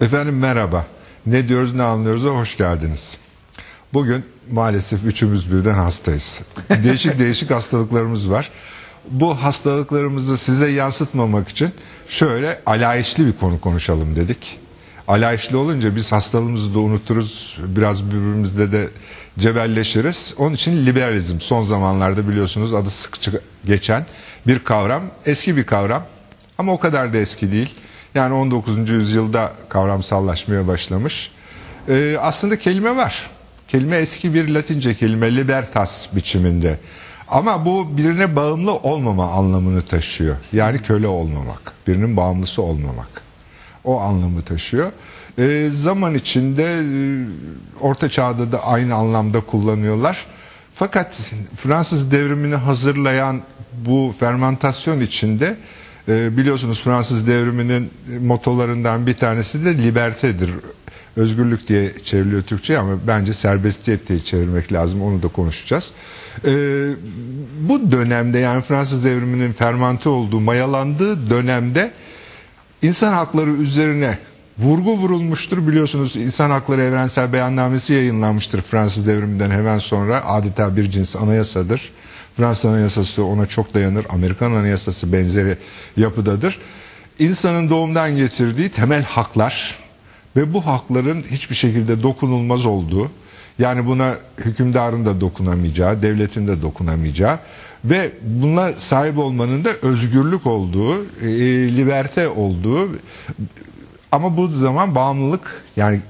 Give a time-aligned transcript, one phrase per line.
[0.00, 0.86] Efendim merhaba.
[1.26, 3.16] Ne diyoruz ne anlıyoruz hoş geldiniz.
[3.92, 6.40] Bugün maalesef üçümüz birden hastayız.
[6.84, 8.50] Değişik değişik hastalıklarımız var.
[9.10, 11.70] Bu hastalıklarımızı size yansıtmamak için
[12.08, 14.58] şöyle alayişli bir konu konuşalım dedik.
[15.08, 17.58] Alayişli olunca biz hastalığımızı da unuturuz.
[17.66, 18.88] Biraz birbirimizle de
[19.38, 20.34] cebelleşiriz.
[20.38, 23.32] Onun için liberalizm son zamanlarda biliyorsunuz adı sıkça
[23.66, 24.06] geçen
[24.46, 25.02] bir kavram.
[25.26, 26.02] Eski bir kavram
[26.58, 27.74] ama o kadar da eski değil.
[28.14, 28.90] Yani 19.
[28.90, 31.30] yüzyılda kavramsallaşmaya başlamış.
[31.88, 33.30] Ee, aslında kelime var.
[33.68, 36.78] Kelime eski bir Latince kelime libertas biçiminde.
[37.28, 40.36] Ama bu birine bağımlı olmama anlamını taşıyor.
[40.52, 43.08] Yani köle olmamak, birinin bağımlısı olmamak.
[43.84, 44.92] O anlamı taşıyor.
[45.38, 47.26] Ee, zaman içinde e,
[47.80, 50.26] Orta Çağ'da da aynı anlamda kullanıyorlar.
[50.74, 53.40] Fakat Fransız devrimini hazırlayan
[53.72, 55.56] bu fermentasyon içinde
[56.10, 60.50] e, biliyorsunuz Fransız devriminin motolarından bir tanesi de libertedir.
[61.16, 65.02] Özgürlük diye çevriliyor Türkçe ama bence serbestiyet diye çevirmek lazım.
[65.02, 65.92] Onu da konuşacağız.
[66.44, 66.50] E,
[67.60, 71.92] bu dönemde yani Fransız devriminin fermante olduğu, mayalandığı dönemde
[72.82, 74.18] insan hakları üzerine
[74.58, 75.68] vurgu vurulmuştur.
[75.68, 80.24] Biliyorsunuz İnsan Hakları Evrensel Beyannamesi yayınlanmıştır Fransız devriminden hemen sonra.
[80.24, 81.92] Adeta bir cins anayasadır.
[82.40, 84.06] Fransız anayasası ona çok dayanır.
[84.08, 85.56] Amerikan anayasası benzeri
[85.96, 86.58] yapıdadır.
[87.18, 89.78] İnsanın doğumdan getirdiği temel haklar
[90.36, 93.10] ve bu hakların hiçbir şekilde dokunulmaz olduğu,
[93.58, 97.38] yani buna hükümdarın da dokunamayacağı, devletin de dokunamayacağı
[97.84, 101.28] ve bunlar sahip olmanın da özgürlük olduğu, e,
[101.76, 102.88] liberte olduğu
[104.12, 106.00] ama bu zaman bağımlılık yani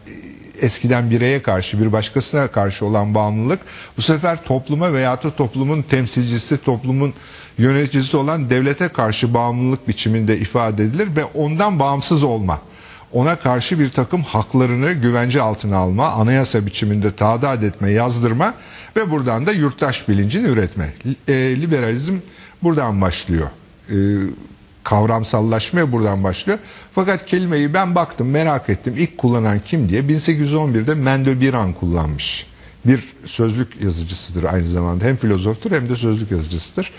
[0.60, 3.60] eskiden bireye karşı bir başkasına karşı olan bağımlılık
[3.96, 7.14] bu sefer topluma veya da toplumun temsilcisi, toplumun
[7.58, 12.60] yöneticisi olan devlete karşı bağımlılık biçiminde ifade edilir ve ondan bağımsız olma.
[13.12, 18.54] Ona karşı bir takım haklarını güvence altına alma, anayasa biçiminde tadat etme, yazdırma
[18.96, 20.92] ve buradan da yurttaş bilincini üretme.
[21.28, 22.16] E, liberalizm
[22.62, 23.48] buradan başlıyor.
[23.88, 23.96] E,
[24.84, 26.58] kavramsallaşmaya buradan başlıyor.
[26.92, 32.46] Fakat kelimeyi ben baktım merak ettim ilk kullanan kim diye 1811'de Mendel Biran kullanmış.
[32.86, 36.90] Bir sözlük yazıcısıdır aynı zamanda hem filozoftur hem de sözlük yazıcısıdır.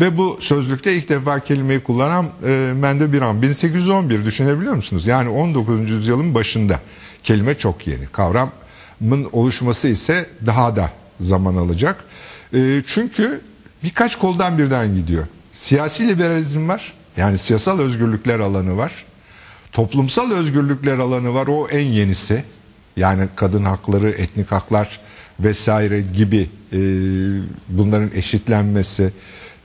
[0.00, 5.06] Ve bu sözlükte ilk defa kelimeyi kullanan e, Mendel Biran 1811 düşünebiliyor musunuz?
[5.06, 5.90] Yani 19.
[5.90, 6.80] yüzyılın başında
[7.22, 8.06] kelime çok yeni.
[8.06, 10.90] Kavramın oluşması ise daha da
[11.20, 12.04] zaman alacak.
[12.54, 13.40] E, çünkü
[13.84, 15.26] birkaç koldan birden gidiyor.
[15.52, 19.04] Siyasi liberalizm var yani siyasal özgürlükler alanı var.
[19.72, 21.46] Toplumsal özgürlükler alanı var.
[21.46, 22.44] O en yenisi.
[22.96, 25.00] Yani kadın hakları, etnik haklar
[25.40, 26.78] vesaire gibi e,
[27.68, 29.02] bunların eşitlenmesi.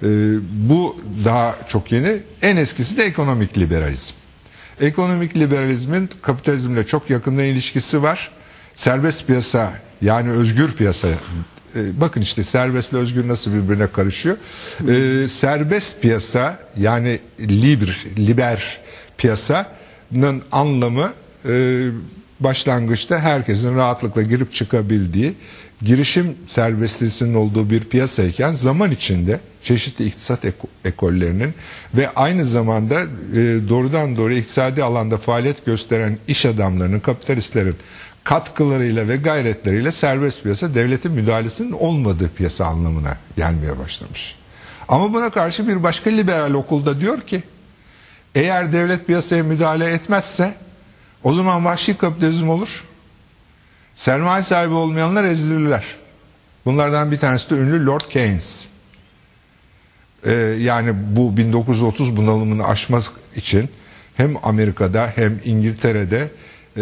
[0.04, 0.08] E,
[0.52, 2.18] bu daha çok yeni.
[2.42, 4.16] En eskisi de ekonomik liberalizm.
[4.82, 8.32] Ekonomik liberalizmin kapitalizmle çok yakından ilişkisi var.
[8.76, 11.08] Serbest piyasa yani özgür piyasa
[11.76, 14.38] e, bakın işte serbestle özgür nasıl birbirine karışıyor.
[14.90, 18.78] E, serbest piyasa yani liber, liber
[19.18, 21.14] piyasanın anlamı
[21.46, 21.86] e,
[22.40, 25.34] başlangıçta herkesin rahatlıkla girip çıkabildiği
[25.82, 30.46] girişim serbestliğinin olduğu bir piyasayken zaman içinde çeşitli iktisat
[30.86, 31.54] ekollerinin
[31.94, 33.06] ve aynı zamanda e,
[33.70, 37.76] doğrudan doğruya iktisadi alanda faaliyet gösteren iş adamlarının, kapitalistlerin
[38.24, 44.36] katkılarıyla ve gayretleriyle serbest piyasa devletin müdahalesinin olmadığı piyasa anlamına gelmeye başlamış.
[44.88, 47.44] Ama buna karşı bir başka liberal okulda diyor ki
[48.36, 50.56] eğer devlet piyasaya müdahale etmezse
[51.24, 52.84] o zaman vahşi kapitalizm olur.
[53.96, 55.84] Sermaye sahibi olmayanlar ezilirler.
[56.66, 58.68] Bunlardan bir tanesi de ünlü Lord Keynes.
[60.26, 63.04] Ee, yani bu 1930 bunalımını aşmak
[63.36, 63.70] için
[64.16, 66.30] hem Amerika'da hem İngiltere'de
[66.78, 66.82] e,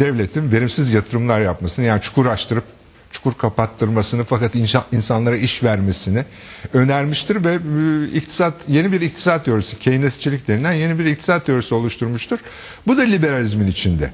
[0.00, 2.64] devletin verimsiz yatırımlar yapmasını yani çukur açtırıp
[3.12, 6.24] çukur kapattırmasını fakat inşa, insanlara iş vermesini
[6.72, 12.38] önermiştir ve e, iktisat yeni bir iktisat teorisi Keynesçilik denilen yeni bir iktisat teorisi oluşturmuştur.
[12.86, 14.10] Bu da liberalizmin içinde.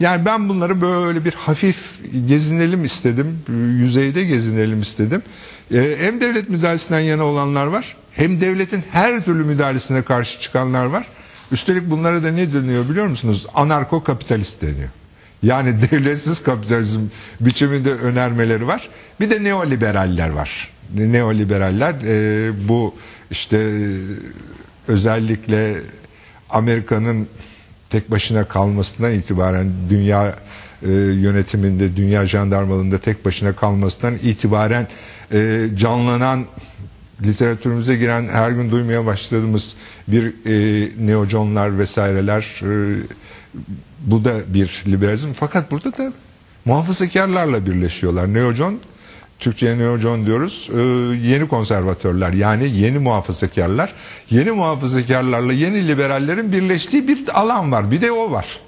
[0.00, 1.76] Yani ben bunları böyle bir hafif
[2.28, 3.38] gezinelim istedim,
[3.78, 5.22] yüzeyde gezinelim istedim.
[5.74, 11.06] Ee, hem devlet müdahalesinden yana olanlar var, hem devletin her türlü müdahalesine karşı çıkanlar var.
[11.52, 13.46] Üstelik bunlara da ne deniyor biliyor musunuz?
[13.54, 14.88] Anarko kapitalist deniyor.
[15.42, 17.00] Yani devletsiz kapitalizm
[17.40, 18.88] biçiminde önermeleri var.
[19.20, 20.70] Bir de neoliberaller var.
[20.94, 22.94] Neoliberaller e, bu
[23.30, 23.72] işte
[24.88, 25.80] özellikle
[26.50, 27.28] Amerika'nın
[27.90, 30.36] tek başına kalmasından itibaren dünya
[30.82, 34.88] e, yönetiminde, dünya jandarmalığında tek başına kalmasından itibaren
[35.32, 36.44] e, canlanan
[37.24, 39.76] literatürümüze giren her gün duymaya başladığımız
[40.08, 43.00] bir e, neoconlar vesaireler e,
[44.00, 46.12] bu da bir liberalizm fakat burada da
[46.64, 48.34] muhafazakarlarla birleşiyorlar.
[48.34, 48.80] Neocon
[49.38, 50.70] Türkçe'ye neocon diyoruz.
[50.74, 50.80] E,
[51.28, 53.92] yeni konservatörler yani yeni muhafazakarlar.
[54.30, 57.90] Yeni muhafazakarlarla yeni liberallerin birleştiği bir alan var.
[57.90, 58.60] Bir de o var.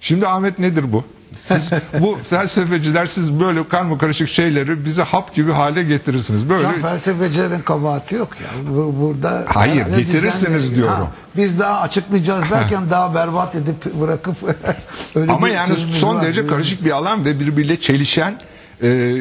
[0.00, 1.04] Şimdi Ahmet nedir bu?
[1.44, 1.70] Siz
[2.00, 6.48] bu felsefeciler siz böyle karma karışık şeyleri bize hap gibi hale getirirsiniz.
[6.50, 8.74] Böyle Ya felsefecilerin kabahati yok ya.
[8.74, 11.08] Bu- Burada Hayır, herhalde getirirsiniz bizden- diyorum.
[11.36, 14.36] Biz daha açıklayacağız derken daha berbat edip bırakıp
[15.14, 16.22] öyle Ama bir yani son var.
[16.22, 18.40] derece karışık bir alan ve birbiriyle çelişen
[18.82, 19.16] e,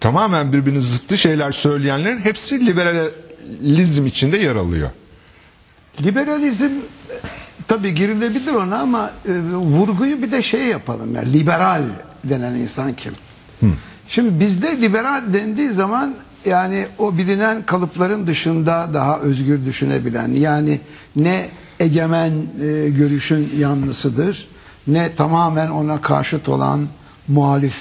[0.00, 4.90] tamamen birbirinin zıttı şeyler söyleyenlerin hepsi liberalizm içinde yer alıyor.
[6.02, 6.70] Liberalizm
[7.68, 11.82] tabii girilebilir ona ama e, vurguyu bir de şey yapalım ya liberal
[12.24, 13.12] denen insan kim?
[14.08, 20.80] Şimdi bizde liberal dendiği zaman yani o bilinen kalıpların dışında daha özgür düşünebilen yani
[21.16, 21.48] ne
[21.80, 22.32] egemen
[22.62, 24.48] e, görüşün yanlısıdır
[24.88, 26.88] ne tamamen ona karşıt olan
[27.28, 27.76] muhalif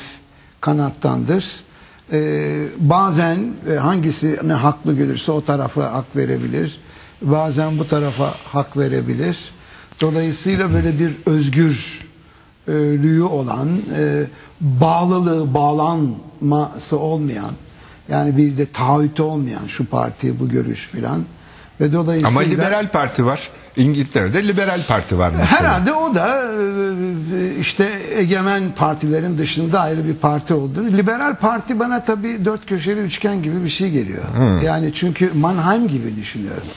[0.61, 1.63] kanattandır.
[2.11, 2.19] E,
[2.77, 3.39] bazen
[3.71, 6.79] e, hangisi ne haklı görürse o tarafa hak verebilir.
[7.21, 9.51] Bazen bu tarafa hak verebilir.
[10.01, 14.23] Dolayısıyla böyle bir özgürlüğü olan, e,
[14.61, 17.51] bağlılığı, bağlanması olmayan,
[18.09, 21.25] yani bir de taahhütü olmayan şu parti, bu görüş filan.
[21.81, 23.49] Ve dolayısıyla Ama liberal parti var.
[23.77, 25.61] İngiltere'de liberal parti var mesela.
[25.61, 30.97] Herhalde o da e, işte egemen partilerin dışında ayrı bir parti olduğunu.
[30.97, 34.23] Liberal parti bana tabii dört köşeli üçgen gibi bir şey geliyor.
[34.63, 36.67] Yani çünkü Mannheim gibi düşünüyorum.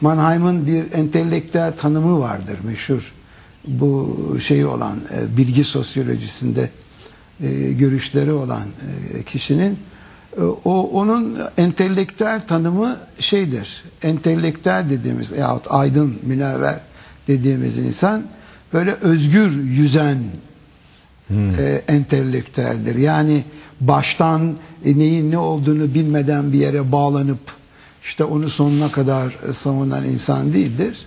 [0.00, 3.12] Mannheim'ın bir entelektüel tanımı vardır meşhur.
[3.66, 6.70] Bu şeyi olan e, bilgi sosyolojisinde
[7.42, 8.62] e, görüşleri olan
[9.14, 9.78] e, kişinin
[10.36, 13.84] e, o onun entelektüel tanımı şeydir.
[14.02, 16.80] Entelektüel dediğimiz yahut aydın, münevver
[17.28, 18.22] dediğimiz insan
[18.72, 20.18] böyle özgür yüzen
[21.30, 22.94] e, entelektüeldir.
[22.94, 23.44] Yani
[23.80, 27.57] baştan e, neyin ne olduğunu bilmeden bir yere bağlanıp
[28.02, 31.06] işte onu sonuna kadar e, savunan insan değildir.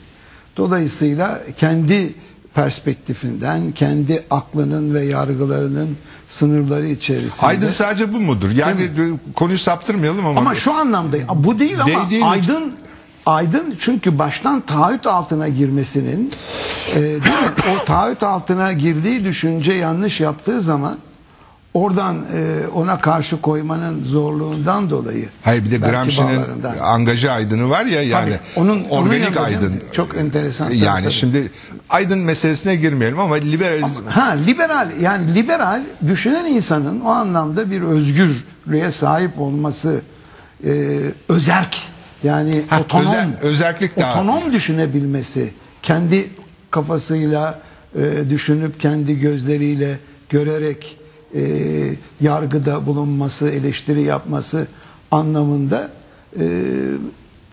[0.58, 2.14] Dolayısıyla kendi
[2.54, 5.98] perspektifinden, kendi aklının ve yargılarının
[6.30, 7.46] sınırları içerisinde.
[7.46, 8.52] Aydın sadece bu mudur?
[8.52, 8.90] Yani
[9.36, 10.40] konuyu saptırmayalım ama.
[10.40, 12.74] Ama şu anlamda bu değil ama Değdiğin- aydın
[13.26, 16.32] aydın çünkü baştan taahhüt altına girmesinin
[16.96, 17.18] e,
[17.76, 20.98] o taahhüt altına girdiği düşünce yanlış yaptığı zaman
[21.74, 26.40] oradan e, ona karşı koymanın zorluğundan dolayı Hayır bir de Gramsci'nin
[26.82, 29.40] angaja aydını var ya yani Tabii, onun- onun organik mi?
[29.40, 29.74] aydın.
[29.92, 31.14] Çok enteresan, tabii, Yani tabii.
[31.14, 31.52] şimdi
[31.90, 38.92] aydın meselesine girmeyelim ama liberalizm Ha liberal yani liberal düşünen insanın o anlamda bir özgürlüğe
[38.92, 40.02] sahip olması
[40.66, 41.78] e, özerk
[42.24, 45.54] yani Ha, otonom özel- özerklik daha- otonom düşünebilmesi
[45.84, 46.30] kendi
[46.72, 47.60] kafasıyla
[47.96, 49.98] e, düşünüp kendi gözleriyle
[50.30, 50.98] görerek
[51.36, 51.42] e,
[52.22, 54.68] yargıda bulunması eleştiri yapması
[55.12, 55.90] anlamında
[56.40, 56.44] e,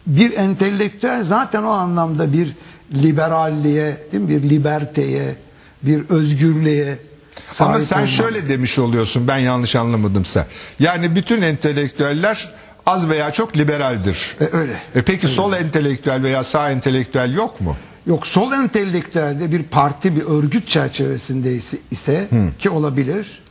[0.06, 2.54] bir entelektüel zaten o anlamda bir
[2.92, 4.28] liberalliğe, değil mi?
[4.28, 5.36] bir liberteye,
[5.82, 6.98] bir özgürlüğe
[7.46, 8.10] sahip Ama sen olmalı.
[8.10, 10.46] şöyle demiş oluyorsun ben yanlış anlamadımsa.
[10.80, 12.54] Yani bütün entelektüeller
[12.86, 14.36] az veya çok liberaldir.
[14.40, 14.72] E, öyle.
[14.94, 17.76] E peki sol entelektüel veya sağ entelektüel yok mu?
[18.06, 23.42] Yok sol entelektüelde bir parti bir örgüt çerçevesinde ise, ise ki olabilir.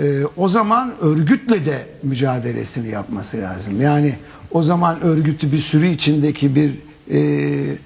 [0.00, 0.04] E,
[0.36, 3.80] o zaman örgütle de mücadelesini yapması lazım.
[3.80, 4.14] Yani
[4.50, 6.70] o zaman örgütü bir sürü içindeki bir
[7.10, 7.76] e,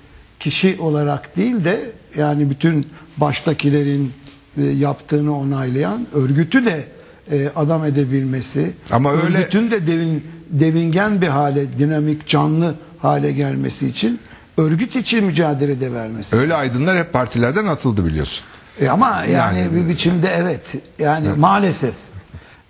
[0.41, 1.81] kişi olarak değil de
[2.17, 4.13] yani bütün baştakilerin
[4.59, 6.85] e, yaptığını onaylayan örgütü de
[7.31, 8.71] e, adam edebilmesi.
[8.91, 14.21] Ama öyle- örgütün de devin, devingen bir hale, dinamik, canlı hale gelmesi için
[14.57, 16.37] örgüt için mücadele de vermesi.
[16.37, 18.45] Öyle aydınlar hep partilerden atıldı biliyorsun.
[18.81, 20.75] E ama yani, Yani- bir biçimde evet.
[20.99, 21.95] Yani maalesef.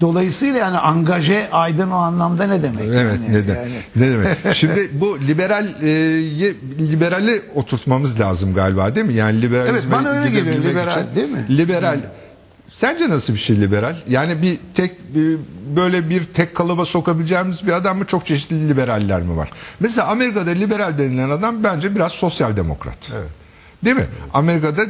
[0.01, 2.85] Dolayısıyla yani angaje aydın o anlamda ne demek?
[2.87, 3.33] Evet yani?
[3.33, 4.37] ne, de- Yani- ne demek?
[4.55, 5.89] Şimdi bu liberal e,
[6.79, 9.15] liberali oturtmamız lazım galiba değil mi?
[9.15, 11.17] Yani liberalizme Evet, bana öyle geliyor, liberal, için.
[11.17, 11.45] değil mi?
[11.59, 11.99] Liberal.
[12.73, 13.97] Sence nasıl bir şey liberal?
[14.09, 15.39] Yani bir tek bir-
[15.77, 19.51] böyle bir tek kalıba sokabileceğimiz bir adam mı çok çeşitli liberaller mi var?
[19.81, 23.11] Mesela Amerika'da liberal denilen adam bence biraz sosyal demokrat.
[23.85, 24.07] Değil mi?
[24.35, 24.89] Amerika'da e,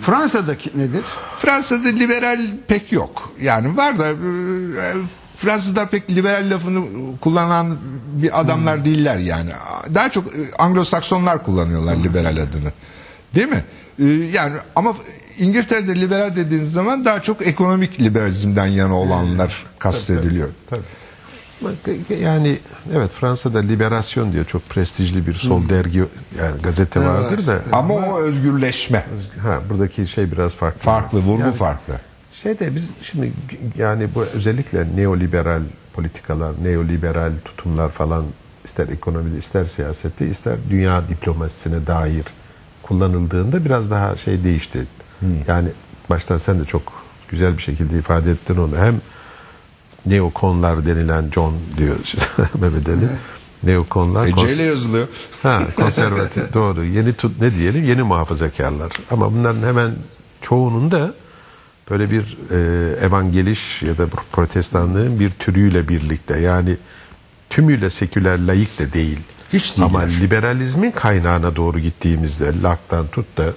[0.00, 1.04] Fransa'daki nedir?
[1.38, 3.32] Fransa'da liberal pek yok.
[3.42, 4.14] Yani var da e,
[5.36, 6.84] Fransa'da pek liberal lafını
[7.20, 7.78] kullanan
[8.22, 9.50] bir adamlar değiller yani.
[9.94, 12.72] Daha çok e, Anglo-Saksonlar kullanıyorlar liberal adını.
[13.34, 13.64] Değil mi?
[13.98, 14.94] E, Yani ama
[15.38, 20.48] İngiltere'de liberal dediğiniz zaman daha çok ekonomik liberalizmden yana olanlar kastediliyor.
[20.70, 20.82] Tabii.
[22.20, 22.58] Yani
[22.92, 25.98] evet Fransa'da Liberasyon diyor çok prestijli bir sol dergi
[26.38, 29.04] yani gazete vardır da Ama o özgürleşme.
[29.42, 30.80] ha buradaki şey biraz farklı.
[30.80, 31.94] Farklı, vurgu Yani farklı.
[32.32, 33.32] Şeyde biz şimdi
[33.78, 38.24] yani bu özellikle neoliberal politikalar, neoliberal tutumlar falan
[38.64, 42.24] ister ekonomide ister siyasette ister dünya diplomasisine dair
[42.82, 44.86] kullanıldığında biraz daha şey değişti.
[45.48, 45.68] Yani
[46.10, 46.82] baştan sen de çok
[47.28, 48.76] güzel bir şekilde ifade ettin onu.
[48.76, 49.00] Hem
[50.06, 51.96] neokonlar denilen John diyor
[52.60, 53.08] Mehmet Ali.
[53.62, 55.08] Neokonlar E, ile yazılıyor.
[55.42, 56.84] Ha, konservatif doğru.
[56.84, 57.84] Yeni tut ne diyelim?
[57.84, 58.92] Yeni muhafazakarlar.
[59.10, 59.90] Ama bunların hemen
[60.40, 61.14] çoğunun da
[61.90, 62.56] böyle bir e,
[63.06, 66.76] evangeliş ya da protestanlığın bir türüyle birlikte yani
[67.50, 69.18] tümüyle seküler laik de değil.
[69.52, 69.86] Hiç değiller.
[69.86, 73.52] Ama liberalizmin kaynağına doğru gittiğimizde Locke'dan tut da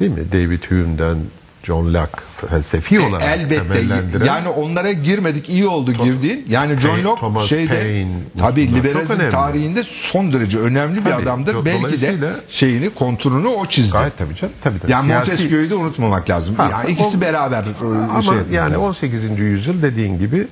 [0.00, 0.32] değil mi?
[0.32, 1.16] David Hume'den
[1.64, 3.84] John Locke felsefi olarak E, Elbette.
[4.26, 6.46] Yani onlara girmedik iyi oldu girdiğin.
[6.48, 8.08] Yani John Locke Thomas şeyde Paine,
[8.40, 11.64] çok liberalizm tarihinde son derece önemli bir Tabii, adamdır.
[11.64, 13.92] Belki de şeyini konturunu o çizdi.
[13.92, 14.54] Gayet tabii canım.
[14.64, 14.92] Tabii, tabii.
[14.92, 16.54] Yani Siyasi- Montesquieu'yu da unutmamak lazım.
[16.54, 17.66] Ha, yani ikisi o- beraber e,
[18.10, 18.82] Ama şey yani lazım.
[18.82, 19.40] 18.
[19.42, 20.46] yüzyıl dediğin gibi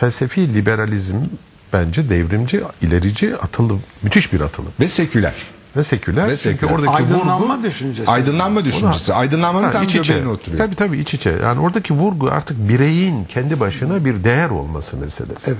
[0.00, 1.16] felsefi liberalizm
[1.72, 4.72] bence devrimci, ilerici, atılım, müthiş bir atılım.
[4.80, 5.34] ve seküler.
[5.78, 6.28] Ve seküler.
[6.28, 6.72] Ve Çünkü seküler.
[6.72, 8.10] oradaki Aydınlanma vurgu, düşüncesi.
[8.10, 9.14] Aydınlanma düşüncesi.
[9.14, 9.98] Aydınlanmanın Ha, tam iç içe.
[10.12, 10.58] göbeğine oturuyor.
[10.64, 11.30] Tabii tabii iç içe.
[11.42, 15.50] Yani oradaki vurgu artık bireyin kendi başına bir değer olması meselesi.
[15.50, 15.58] Evet.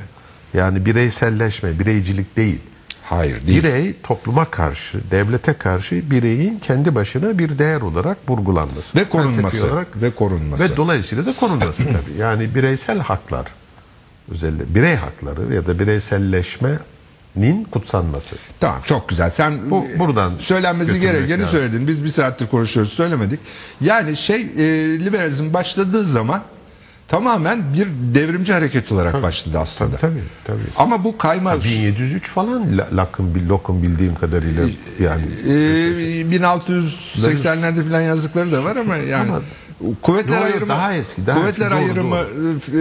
[0.54, 2.58] Yani bireyselleşme, bireycilik değil.
[3.04, 3.58] Hayır değil.
[3.64, 8.98] Birey topluma karşı, devlete karşı bireyin kendi başına bir değer olarak vurgulanması.
[8.98, 9.66] Ve korunması.
[9.66, 10.62] Olarak Ve korunması.
[10.64, 12.18] Ve dolayısıyla da korunması tabii.
[12.18, 13.46] Yani bireysel haklar,
[14.30, 15.78] özellikle birey hakları ya da
[17.38, 18.36] bireyselleşmenin kutsanması.
[18.60, 19.30] Tamam çok güzel.
[19.30, 21.58] Sen Bu- e, buradan söylenmesi gerekeni lazım.
[21.60, 21.88] söyledin.
[21.88, 23.40] Biz bir saattir konuşuyoruz söylemedik.
[23.80, 24.46] Yani şey e,
[25.04, 26.42] liberalizm başladığı zaman
[27.08, 29.96] tamamen bir devrimci hareket olarak başladı aslında.
[29.96, 30.22] Tabii tabii.
[30.44, 30.72] tabii.
[30.76, 34.62] Ama bu kayma 1703 falan La- Locke'ın bil- Locke'un bildiğim kadarıyla
[35.00, 39.42] yani e, 1680'lerde falan yazdıkları da var ama yani Ama-
[40.02, 42.16] kuvvetler yo, ayrımı daha eski, daha kuvvetler eski, doğru, ayrımı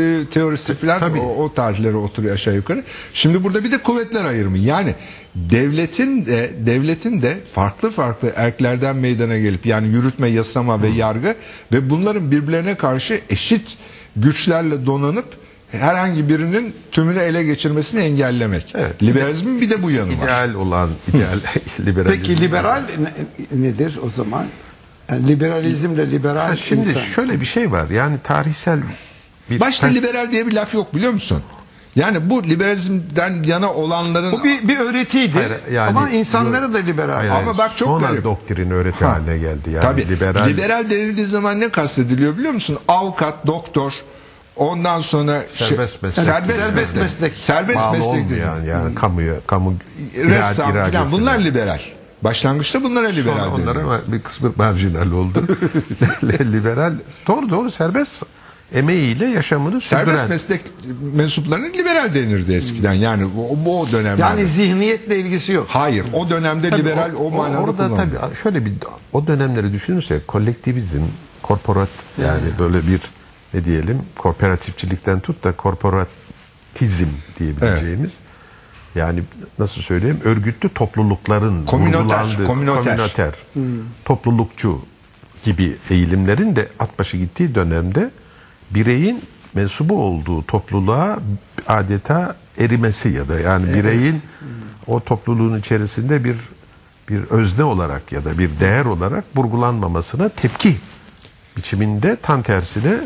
[0.02, 1.20] e, teorisi falan Tabii.
[1.20, 2.84] o, o tarihlere oturuyor aşağı yukarı.
[3.14, 4.58] Şimdi burada bir de kuvvetler ayrımı.
[4.58, 4.96] Yani
[5.36, 11.36] devletin de devletin de farklı farklı erklerden meydana gelip yani yürütme, yasama ve yargı
[11.74, 13.78] ve bunların birbirlerine karşı eşit
[14.16, 15.26] güçlerle donanıp
[15.72, 18.74] herhangi birinin tümünü ele geçirmesini engellemek.
[18.76, 19.04] Evet.
[19.04, 20.24] Liberalizmin bir de bu yanı var.
[20.24, 21.40] ideal olan ideal
[21.86, 22.22] liberalizm.
[22.22, 24.46] Peki liberal ne- nedir o zaman?
[25.12, 27.02] Yani liberalizmle liberal Ha, şimdi insan.
[27.02, 27.90] şöyle bir şey var.
[27.90, 28.80] Yani tarihsel
[29.50, 31.44] bir Başta liberal diye bir laf yok biliyor musun?
[31.96, 37.14] Yani bu liberalizmden yana olanların Bu bir, bir öğretiydi Hayır, yani- ama insanları da liberal.
[37.14, 38.24] Hayır, Ama bak çok Sonra garip.
[38.24, 39.14] doktrin öğreti Ha.
[39.14, 39.70] haline geldi.
[39.72, 40.08] Yani Tabii.
[40.10, 42.78] liberal, Liberal, denildiği zaman ne kastediliyor biliyor musun?
[42.88, 43.94] Avukat, doktor,
[44.56, 46.26] ondan sonra şey- Serbest meslek.
[46.26, 47.02] serbest, Serbest meslek.
[47.04, 47.38] meslek.
[47.38, 48.70] Serbest meslek olmayan dedi.
[48.70, 49.74] yani kamuya kamu
[50.16, 51.12] Ressam iradesine.
[51.12, 51.80] bunlar liberal.
[52.22, 53.76] Başlangıçta bunlara liberal Sonra deniyor.
[53.76, 55.48] onlara ama bir kısmı marjinal oldu.
[56.24, 56.94] liberal
[57.28, 58.24] doğru doğru serbest
[58.74, 60.30] emeğiyle yaşamını Serbest sürdüren.
[60.30, 60.62] meslek
[61.16, 62.94] mensuplarına liberal denirdi eskiden.
[62.94, 64.22] Yani o, bu dönemlerde.
[64.22, 65.66] Yani zihniyetle ilgisi yok.
[65.70, 68.22] Hayır o dönemde Tabii liberal o, manada Orada kullanılıyor.
[68.22, 68.74] tabii şöyle bir
[69.14, 71.02] o dönemleri düşünürsek kolektivizm,
[71.44, 71.90] korporat
[72.22, 73.02] yani böyle bir
[73.54, 77.08] ne diyelim kooperatifçilikten tut da korporatizm
[77.40, 78.18] diyebileceğimiz
[78.98, 79.24] yani
[79.60, 80.20] nasıl söyleyeyim?
[80.24, 82.98] Örgütlü toplulukların Komünoter, komünoter.
[82.98, 83.34] komünoter,
[84.06, 84.82] toplulukçu
[85.44, 88.12] gibi eğilimlerin de at başı gittiği dönemde
[88.72, 89.22] bireyin
[89.54, 91.20] mensubu olduğu topluluğa
[91.68, 94.22] adeta erimesi ya da yani bireyin
[94.88, 96.36] o topluluğun içerisinde bir
[97.10, 100.76] bir özne olarak ya da bir değer olarak vurgulanmamasına tepki
[101.58, 102.98] biçiminde tam tersine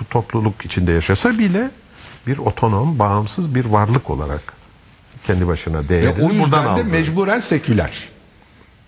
[0.00, 1.70] bu topluluk içinde yaşasa bile
[2.26, 4.57] bir otonom, bağımsız bir varlık olarak
[5.26, 6.84] kendi başına Ve değerini o buradan yüzden de aldı.
[6.84, 8.08] mecburen seküler.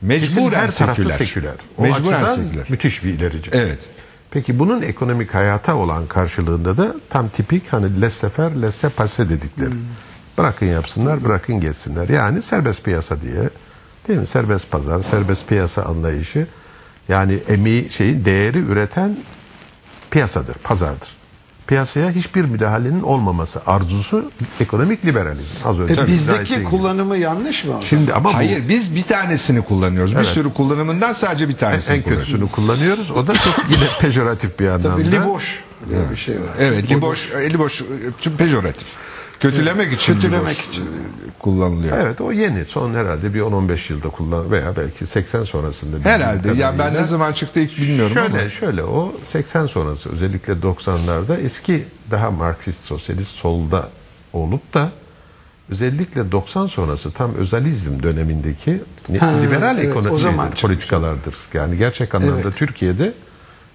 [0.03, 1.17] Mecburen her seküler.
[1.19, 1.55] seküler.
[1.79, 2.67] O Mecburen seküler.
[2.69, 3.51] müthiş bir ilerici.
[3.53, 3.79] Evet.
[4.31, 9.71] Peki bunun ekonomik hayata olan karşılığında da tam tipik hani laissez-faire, laissez-passer dedikleri.
[10.39, 12.09] Bırakın yapsınlar, bırakın geçsinler.
[12.09, 13.51] Yani serbest piyasa diye.
[14.09, 14.27] Değil mi?
[14.27, 16.47] Serbest pazar, serbest piyasa anlayışı.
[17.09, 19.17] Yani emeği şeyin değeri üreten
[20.11, 21.09] piyasadır, pazardır.
[21.71, 25.55] Piyasaya hiçbir müdahalenin olmaması arzusu ekonomik liberalizm.
[25.65, 26.71] Az önce E, bizdeki ettiğim gibi.
[26.71, 27.75] kullanımı yanlış mı?
[27.85, 30.17] Şimdi ama bu Hayır biz bir tanesini kullanıyoruz.
[30.19, 32.29] Bir sürü kullanımından sadece bir tanesini en kullanıyoruz.
[32.29, 33.11] kötüsünü kullanıyoruz.
[33.11, 34.91] O da çok yine pejoratif bir anlamda.
[34.91, 35.65] Tabii liboş
[36.13, 36.49] bir şey var.
[36.59, 38.89] Evet, liboş, liboş e, pejoratif.
[39.41, 40.85] Kötülemek için Kötülemek için.
[41.39, 41.99] kullanılıyor.
[41.99, 42.65] Evet o yeni.
[42.65, 45.97] Son herhalde bir 10-15 yılda kullan veya belki 80 sonrasında.
[46.09, 46.53] Herhalde.
[46.53, 48.51] Ya ben ne zaman çıktı ilk bilmiyorum Şöyle ama.
[48.51, 53.89] şöyle o 80 sonrası özellikle 90'larda eski daha Marksist sosyalist solda
[54.33, 54.93] olup da
[55.71, 61.35] özellikle 90 sonrası tam özalizm dönemindeki ne- Ha, liberal evet, ekonomi o zaman politikalardır.
[61.55, 62.57] Yani gerçek anlamda Evet.
[62.57, 63.13] Türkiye'de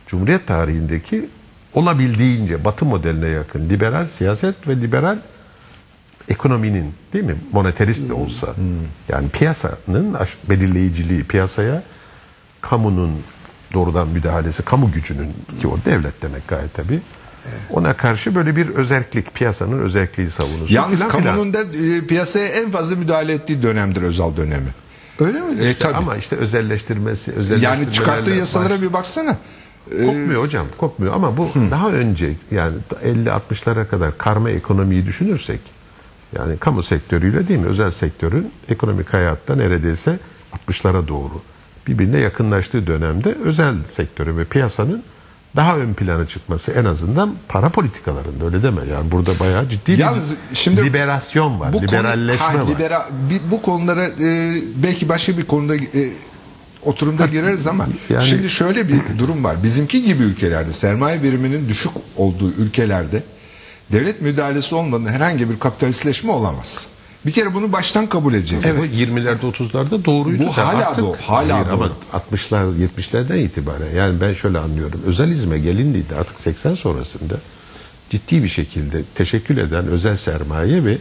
[0.07, 1.29] Cumhuriyet tarihindeki
[1.73, 5.17] olabildiğince Batı modeline yakın liberal siyaset ve liberal
[6.29, 8.47] ekonominin değil mi moneterist de olsa
[9.09, 10.15] yani piyasanın
[10.49, 11.83] belirleyiciliği piyasaya
[12.61, 13.11] kamunun
[13.73, 16.99] doğrudan müdahalesi kamu gücünün ki o devlet demek gayet tabi
[17.69, 21.23] ona karşı böyle bir özerklik piyasanın özerkliği savunusu Yalnız filan filan.
[21.35, 24.69] kamunun da e, piyasaya en fazla müdahale ettiği dönemdir özel dönemi.
[25.19, 25.61] Öyle mi?
[25.61, 25.95] E, tabii.
[25.95, 29.37] ama işte özelleştirmesi yani çıkarttığı yasalara baş- bir baksana.
[29.91, 35.59] E, Kopmuyor hocam, kopmuyor ama bu daha önce yani 50-60'lara kadar karma ekonomiyi düşünürsek
[36.37, 40.19] yani kamu sektörüyle değil mi özel sektörün ekonomik hayatta neredeyse
[40.67, 41.41] 60'lara doğru
[41.87, 45.03] birbirine yakınlaştığı dönemde özel sektörü ve piyasanın
[45.55, 50.31] daha ön plana çıkması en azından para politikalarında öyle deme yani burada bayağı ciddi Yalnız
[50.31, 52.63] bir şimdi liberasyon var, bu konu- liberalleşme ha, var.
[52.71, 53.05] libera-
[53.51, 55.81] bu konulara e, belki başka bir konuda e,
[56.83, 59.63] oturumda gireriz ama Yani- şimdi şöyle bir durum var.
[59.63, 63.23] Bizimki gibi ülkelerde sermaye biriminin düşük olduğu ülkelerde
[63.91, 66.85] devlet müdahalesi olmadan herhangi bir kapitalistleşme olamaz.
[67.25, 68.65] Bir kere bunu baştan kabul edeceğiz.
[68.79, 70.43] Bu 20'lerde 30'larda doğruydu.
[70.43, 71.93] Bu da hala artık- doğru, hala Hayır, Ama doğru.
[72.13, 75.01] 60'lar 70'lerden itibaren yani ben şöyle anlıyorum.
[75.05, 77.35] Özalizme gelindiğinde artık 80 sonrasında
[78.09, 80.97] ciddi bir şekilde teşekkül eden özel sermaye ve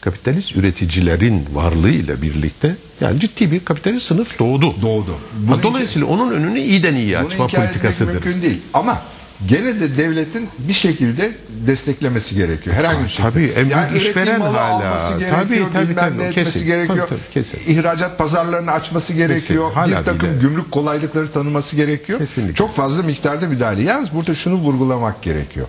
[0.00, 4.74] kapitalist üreticilerin varlığıyla birlikte yani ciddi bir kapitalist sınıf doğdu.
[4.82, 5.14] Doğdu.
[5.38, 8.12] Bunu Dolayısıyla onun önünü iyiden iyi açma politikasıdır.
[8.12, 8.58] mümkün değil.
[8.74, 9.02] Ama
[9.48, 11.32] gene de devletin bir şekilde
[11.66, 12.76] desteklemesi gerekiyor.
[12.76, 13.30] Herhangi bir şekilde.
[13.30, 14.98] tabii, em- yani işveren hala.
[15.30, 16.66] Tabii, tabii, tabii, ne etmesi kesin.
[16.66, 17.08] gerekiyor.
[17.08, 17.58] Tabii, tabii, kesin.
[17.66, 19.72] İhracat pazarlarını açması gerekiyor.
[19.72, 20.38] Hala bir takım bile.
[20.40, 22.18] gümrük kolaylıkları tanıması gerekiyor.
[22.18, 22.54] Kesinlikle.
[22.54, 23.82] Çok fazla miktarda müdahale.
[23.82, 25.66] Yalnız burada şunu vurgulamak gerekiyor.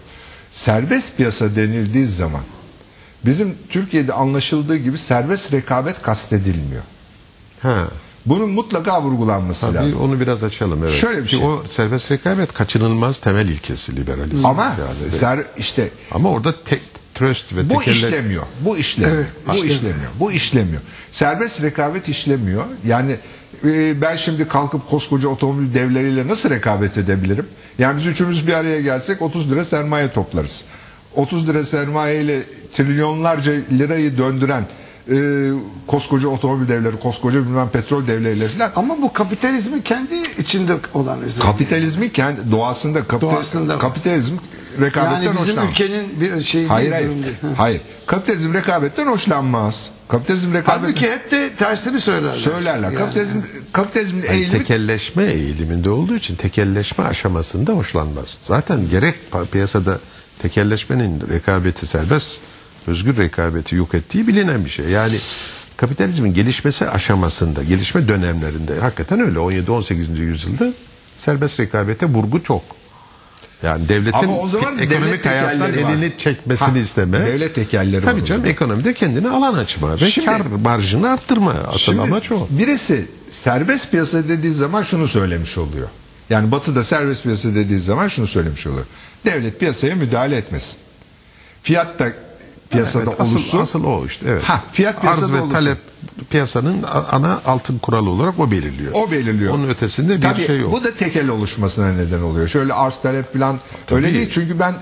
[0.53, 2.41] Serbest piyasa denildiği zaman
[3.25, 6.83] bizim Türkiye'de anlaşıldığı gibi serbest rekabet kastedilmiyor.
[7.61, 7.87] Ha.
[8.25, 10.01] Bunun mutlaka vurgulanması Tabii lazım.
[10.01, 10.93] onu biraz açalım evet.
[10.93, 11.45] Şöyle bir Ki şey.
[11.45, 14.45] O serbest rekabet kaçınılmaz temel ilkesi liberalizm.
[14.45, 14.63] Ama
[15.01, 15.11] Yani.
[15.11, 16.81] ser, işte Ama orada tek
[17.15, 18.43] tröst ve Bu tekelle- işlemiyor.
[18.65, 19.15] Bu işlemiyor.
[19.17, 19.75] Evet, bu işlemiyor.
[19.75, 20.11] işlemiyor.
[20.19, 20.81] Bu işlemiyor.
[21.11, 22.63] Serbest rekabet işlemiyor.
[22.87, 23.15] Yani
[23.65, 27.45] e, ben şimdi kalkıp koskoca otomobil devleriyle nasıl rekabet edebilirim?
[27.79, 30.63] Yani biz üçümüz bir araya gelsek 30 lira sermaye toplarız.
[31.15, 34.65] 30 lira sermaye ile trilyonlarca lirayı döndüren
[35.11, 35.49] e,
[35.87, 41.41] koskoca otomobil devleri, koskoca bilmem petrol devleriyle falan Ama bu kapitalizmin kendi içinde olan özelliği.
[41.41, 43.77] kapitalizmin kendi doğasında, kapita- Doğasında.
[43.77, 44.33] kapitalizm
[44.81, 45.71] rekabetten yani bizim hoşlanmaz.
[45.71, 47.07] ülkenin bir şey Hayır hayır.
[47.09, 47.35] değil.
[47.57, 47.81] Hayır.
[48.05, 49.89] Kapitalizm rekabetten hoşlanmaz.
[50.07, 52.35] Kapitalizm rekabet Halbuki hep de tersini söylerler.
[52.35, 52.83] söylerler.
[52.91, 52.95] Yani.
[52.95, 53.37] Kapitalizm
[53.73, 58.39] kapitalizmin Yani eğilimi tekelleşme eğiliminde olduğu için tekelleşme aşamasında hoşlanmaz.
[58.47, 59.15] Zaten gerek
[59.51, 59.99] piyasada
[60.41, 62.39] tekelleşmenin rekabeti serbest,
[62.87, 64.85] özgür rekabeti yok ettiği bilinen bir şey.
[64.85, 65.17] Yani
[65.77, 70.17] kapitalizmin gelişmesi aşamasında, gelişme dönemlerinde hakikaten öyle 17-18.
[70.17, 70.67] yüzyılda
[71.17, 72.61] serbest rekabete vurgu çok.
[73.63, 75.91] Yani devletin Ama o zaman ekonomik devlet hayattan tekelleri var.
[75.91, 77.19] elini çekmesini Ha, isteme.
[77.25, 81.51] devlet tekelleri Tabii canım ekonomide kendine alan açma ve Şimdi- kar marjını arttırma.
[81.67, 82.47] Asıl Şimdi amaç o.
[82.49, 83.07] birisi
[83.43, 85.87] serbest piyasa dediği zaman şunu söylemiş oluyor.
[86.29, 88.85] Yani batıda serbest piyasa dediği zaman şunu söylemiş oluyor.
[89.25, 90.75] Devlet piyasaya müdahale etmesin.
[91.63, 92.13] Fiyat da
[92.71, 93.59] piyasada Evet, asıl, oluşsun.
[93.59, 94.25] asıl o işte.
[94.29, 94.43] Evet.
[94.43, 95.49] Ha, fiyat piyasada Arz ve oluşsun.
[95.55, 95.77] talep
[96.29, 98.91] piyasanın ana altın kuralı olarak o belirliyor.
[98.93, 99.53] O belirliyor.
[99.53, 100.71] Onun ötesinde bir Tabii, şey yok.
[100.71, 102.47] Bu da tekel oluşmasına neden oluyor.
[102.47, 103.59] Şöyle arz talep falan
[103.91, 104.29] öyle değil.
[104.31, 104.75] Çünkü ben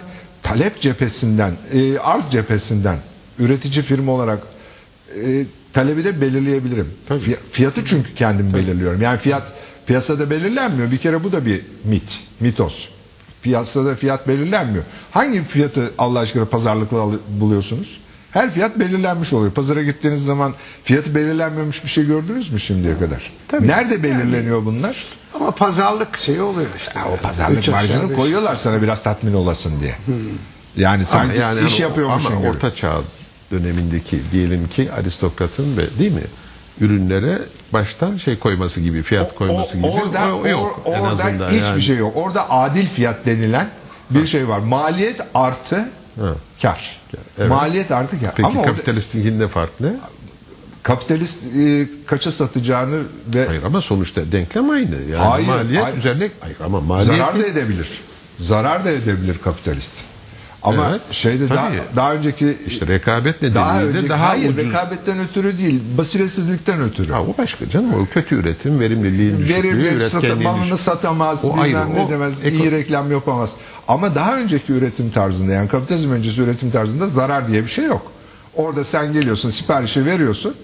[0.44, 2.98] talep cephesinden, e, arz cephesinden
[3.40, 4.40] üretici firma olarak
[5.26, 6.94] e, talebi de belirleyebilirim.
[7.10, 9.02] Fiy- Fiyatı çünkü kendim belirliyorum.
[9.02, 9.54] Yani fiyat
[9.88, 10.92] piyasada belirlenmiyor.
[10.92, 12.88] Bir kere bu da bir mit, mitos.
[13.42, 14.84] Piyasada fiyat belirlenmiyor.
[15.12, 17.06] Hangi fiyatı Allah aşkına pazarlıkla
[17.40, 18.00] buluyorsunuz?
[18.32, 19.52] Her fiyat belirlenmiş oluyor.
[19.52, 23.32] Pazara gittiğiniz zaman fiyatı belirlenmemiş bir şey gördünüz mü şimdiye kadar?
[23.48, 23.68] Tabii.
[23.68, 25.06] Nerede belirleniyor bunlar?
[25.36, 27.00] Ama pazarlık şeyi oluyor işte.
[27.00, 29.96] Ya o pazarlık marjını koyuyorlar sana biraz tatmin olasın diye.
[30.78, 32.50] Yani Ama sanki yani iş yapıyormuşsun ama gibi.
[32.50, 32.98] orta çağ
[33.52, 36.24] dönemindeki diyelim ki aristokratın ve değil mi
[36.82, 37.40] ürünlere
[37.74, 41.62] baştan şey koyması gibi fiyat koyması gibi orada, o, yok or- en orada azından hiçbir
[41.66, 41.82] yani.
[41.82, 42.12] şey yok.
[42.18, 43.70] Orada adil fiyat denilen
[44.10, 44.60] bir şey var.
[44.60, 45.76] Maliyet artı
[46.20, 46.34] Ha.
[46.62, 47.00] kar.
[47.40, 47.50] Evet.
[47.50, 48.34] Maliyet artı kar.
[48.36, 49.94] Peki Ama kapitalistin ne fark ne?
[50.84, 53.00] kapitalist e, kaça satacağını
[53.36, 54.96] ve Hayır ama sonuçta denklem aynı.
[55.12, 55.98] Yani Hayır, maliyet hayır.
[55.98, 58.02] üzerine hayır ama maliyet zarar da edebilir.
[58.40, 59.92] Zarar da edebilir kapitalist.
[60.64, 61.78] Ama Evet, şeyde daha, tabii.
[61.96, 64.66] daha önceki işte rekabet nedeniyle daha daha, önceki hayır ucuz.
[64.66, 67.12] rekabetten ötürü değil basiretsizlikten ötürü.
[67.12, 72.02] Ha, o başka canım o kötü üretim, verimliliğin düşüklüğü, Verir sata, satamaz, O ayrı, ne
[72.02, 73.54] o demez, eko- iyi reklam yapamaz.
[73.88, 78.12] Ama daha önceki üretim tarzında yani kapitalizm öncesi üretim tarzında zarar diye bir şey yok.
[78.56, 80.56] Orada sen geliyorsun siparişi veriyorsun.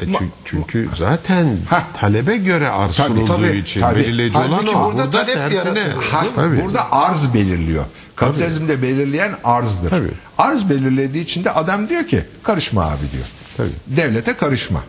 [0.00, 1.84] E çünkü, çünkü zaten Hah.
[2.00, 3.98] talebe göre arz Tabii, sunulduğu tabii, için tabii.
[3.98, 4.84] belirleyici olan Halbuki o.
[4.84, 5.92] burada talep tersine-.
[6.10, 6.62] Ha, Tabii.
[6.64, 7.84] burada arz belirliyor.
[8.16, 9.90] Kapitalizmde belirleyen arzdır.
[9.90, 10.10] Tabii.
[10.38, 13.24] Arz belirlediği için de adam diyor ki karışma abi diyor.
[13.56, 13.96] Tabii.
[13.96, 14.82] Devlete karışma.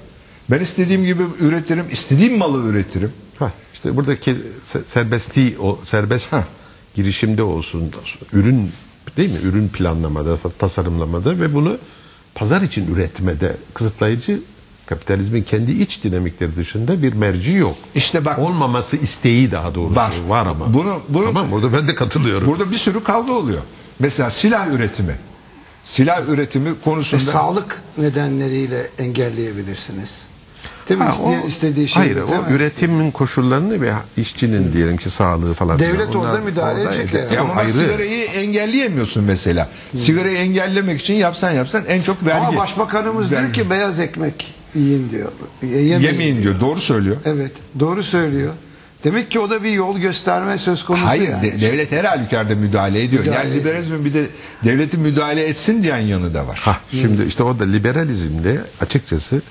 [0.51, 3.11] Ben istediğim gibi üretirim, istediğim malı üretirim.
[3.39, 4.31] Hah, işte buradaki
[4.65, 6.43] se- serbestliği, o serbest Hah.
[6.95, 7.91] girişimde olsun,
[8.33, 8.71] ürün
[9.17, 9.39] değil mi?
[9.43, 11.77] Ürün planlamada, tasarımlamada ve bunu
[12.35, 14.39] pazar için üretmede kısıtlayıcı
[14.87, 17.75] kapitalizmin kendi iç dinamikleri dışında bir merci yok.
[17.95, 20.11] İşte bak- olmaması isteği daha doğrusu Var.
[20.27, 20.73] var, ama.
[20.73, 22.47] Bunu- bunu- tamam burada ben de katılıyorum.
[22.47, 23.61] Burada bir sürü kavga oluyor.
[23.99, 25.15] Mesela silah üretimi.
[25.83, 30.09] Silah üretimi E, konusunda sağlık nedenleriyle engelleyebilirsiniz.
[30.89, 31.03] Değil mi?
[31.05, 35.79] Ha, İsteyen o- istediği şeyi Hayır, o üretimin koşullarını ve işçinin diyelim ki sağlığı falan.
[35.79, 37.23] Devlet filan, orada müdahale edecek eder.
[37.23, 37.33] yani.
[37.35, 37.69] E ama ayrı.
[37.69, 39.69] sigarayı engelleyemiyorsun mesela.
[39.95, 42.45] Sigarayı engellemek için yapsan yapsan en çok vergi.
[42.47, 43.61] Ama başbakanımız diyor Vergi.
[43.61, 45.31] ki beyaz ekmek yiyin diyor.
[45.63, 46.59] Ye- Yemeyin, yemeyin diyor.
[46.59, 47.17] Doğru söylüyor.
[47.25, 48.53] Evet doğru söylüyor.
[49.03, 51.43] Demek ki o da bir yol gösterme söz konusu Hayır yani.
[51.43, 53.21] de- devlet her halükarda müdahale ediyor.
[53.23, 53.65] Müdahale yani ediyor.
[53.65, 54.25] liberalizmin bir de
[54.63, 56.59] devletin müdahale etsin diyen yanı da var.
[56.63, 59.41] Hah, şimdi işte o da liberalizmde açıkçası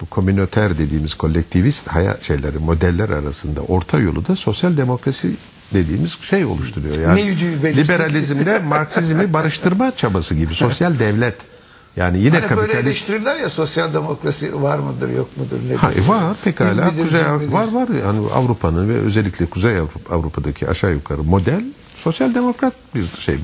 [0.00, 5.30] bu komünöter dediğimiz kolektivist hayat şeyleri modeller arasında orta yolu da sosyal demokrasi
[5.74, 6.98] dediğimiz şey oluşturuyor.
[7.00, 7.84] Yani Ne yüdüğü belirsiz.
[7.84, 11.34] liberalizmde Marksizmi barıştırma çabası gibi sosyal devlet.
[11.96, 15.76] Yani yine Hani böyle kapitalist eleştirirler ya sosyal demokrasi var mıdır yok mudur nedir?
[15.76, 16.86] Hayır var pekala.
[16.86, 21.64] Bilmidir, Kuzey var var yani Avrupa'nın ve özellikle Kuzey Avrupa, Avrupa'daki aşağı yukarı model
[21.96, 23.36] sosyal demokrat bir şey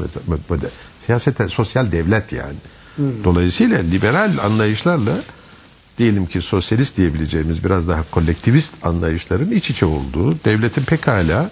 [0.49, 0.71] model.
[0.99, 2.57] Siyasete sosyal devlet yani.
[3.25, 5.13] Dolayısıyla liberal anlayışlarla
[5.99, 11.51] diyelim ki sosyalist diyebileceğimiz biraz daha kolektivist anlayışların iç içe olduğu, devletin pekala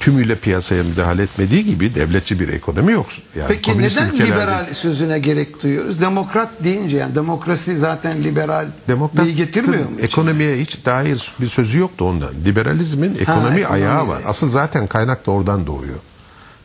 [0.00, 3.06] tümüyle piyasaya müdahale etmediği gibi devletçi bir ekonomi yok.
[3.38, 6.00] Yani Peki neden ülkelerde- liberal sözüne gerek duyuyoruz?
[6.00, 9.90] Demokrat deyince yani demokrasi zaten liberal Demokrat getirmiyor mu?
[9.94, 10.06] içine?
[10.06, 12.30] Ekonomiye hiç dair bir sözü yoktu ondan.
[12.44, 13.66] Liberalizmin ekonomi ekonomi.
[13.66, 14.22] ayağı var.
[14.26, 15.96] Asıl zaten kaynak da oradan doğuyor.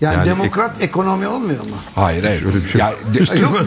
[0.01, 1.75] Yani, Yani demokrat ekonomi olmuyor mu?
[1.95, 2.45] Hayır hayır.
[2.45, 3.57] Öyle bir şey Ya, de- Yok.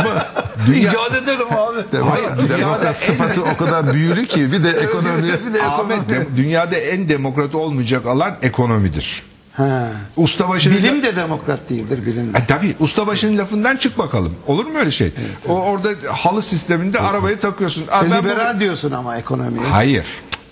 [0.00, 0.26] ama
[0.66, 1.98] dünya, İcat ederim abi.
[2.10, 5.22] Hayır, dünyada Demokrat en- sıfatı o kadar büyülü ki bir de ekonomi.
[5.48, 9.22] Bir de Ahmet de- dünyada en demokrat olmayacak alan ekonomidir.
[9.52, 9.88] Ha.
[10.16, 12.38] Ustabaşı'nın Bilim de demokrat değildir bilim de.
[12.38, 14.34] E, tabii ustabaşının lafından çık bakalım.
[14.46, 15.12] Olur mu öyle şey?
[15.48, 17.84] O orada halı sisteminde arabayı takıyorsun.
[17.90, 19.66] Aa, Sen ben liberal bunu- diyorsun ama ekonomiye.
[19.70, 20.04] Hayır.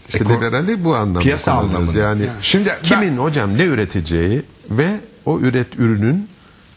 [0.08, 1.98] İşte liberallik bu anlamda Piyasa anlamında.
[1.98, 4.86] Yani Şimdi ben- kimin hocam ne üreteceği ve
[5.26, 6.28] o üret ürünün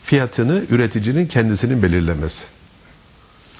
[0.04, 2.44] fiyatını üreticinin kendisinin belirlemesi.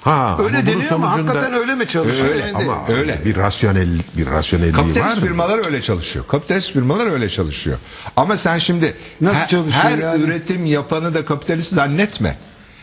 [0.00, 2.28] Ha, Öyle ama deniyor ama sonucunda- hakikaten öyle mi çalışıyor?
[2.28, 3.20] Öyle ama öyle.
[3.24, 5.16] bir rasyonel bir rasyonelliği Kapitalist var.
[5.22, 5.28] mı?
[5.28, 6.24] firmalar öyle çalışıyor.
[6.28, 7.78] Kapitalist firmalar öyle çalışıyor.
[8.16, 10.22] Ama sen şimdi Nasıl her, çalışıyor her yani?
[10.22, 12.36] üretim yapanı da kapitalist zannetme.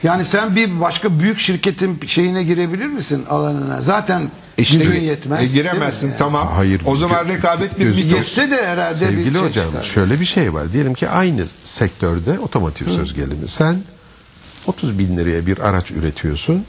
[0.03, 3.81] Yani sen bir başka büyük şirketin şeyine girebilir misin alanına?
[3.81, 5.41] Zaten İşte gücün yetmez.
[5.41, 6.47] e, giremezsin tamam.
[6.47, 7.95] Hayır, O zaman rekabet bir.
[7.95, 9.83] Yetse de herhalde bir Sevgili şey hocam çıkar.
[9.83, 10.73] şöyle bir şey var.
[10.73, 13.47] Diyelim ki aynı sektörde otomotiv söz gelimi.
[13.47, 13.77] Sen
[14.67, 16.65] 30 bin liraya bir araç üretiyorsun.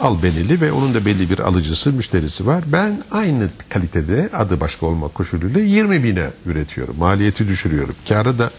[0.00, 2.64] Albenili ve onun da belli bir alıcısı, müşterisi var.
[2.66, 6.96] Ben aynı kalitede adı başka olmak koşuluyla 20 bine üretiyorum.
[6.98, 7.94] Maliyeti düşürüyorum.
[8.08, 8.50] Karı da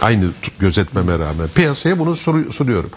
[0.00, 0.24] aynı
[0.58, 2.16] gözetmeme rağmen piyasaya bunu
[2.52, 2.90] sunuyorum.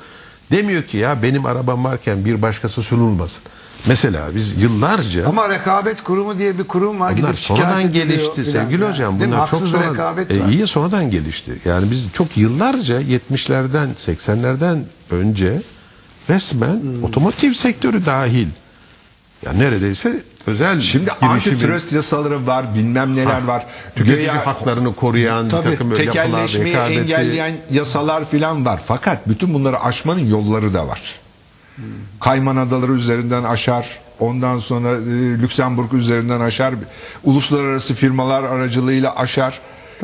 [0.51, 3.43] Demiyor ki ya benim arabam varken bir başkası sunulmasın.
[3.87, 7.17] Mesela biz yıllarca Ama rekabet kurumu diye bir kurum var.
[7.17, 8.91] Bunlar gidip şikayet sonradan ediliyor gelişti filan sevgili yani.
[8.93, 9.19] hocam.
[9.19, 9.35] Değil mi?
[9.35, 11.51] Bunlar çok Haksız sonra rekabet e, iyi sonradan gelişti.
[11.65, 14.79] Yani biz çok yıllarca 70'lerden 80'lerden
[15.11, 15.61] önce
[16.29, 17.03] resmen Hmm.
[17.03, 18.47] otomotiv sektörü dahil.
[19.45, 23.65] Ya neredeyse özel Şimdi girişimin- antitrust yasaları var, bilmem neler var.
[23.95, 26.99] tüketici Güya haklarını koruyan bir Tabii, takım yapılar, tekelleşmeyi rekabeti.
[26.99, 28.81] engelleyen yasalar filan var.
[28.85, 31.01] Fakat bütün bunları aşmanın yolları da var.
[32.19, 33.99] Kayman Adaları üzerinden aşar.
[34.19, 36.73] Ondan sonra e, Lüksemburg üzerinden aşar.
[37.23, 39.59] Uluslararası firmalar aracılığıyla aşar.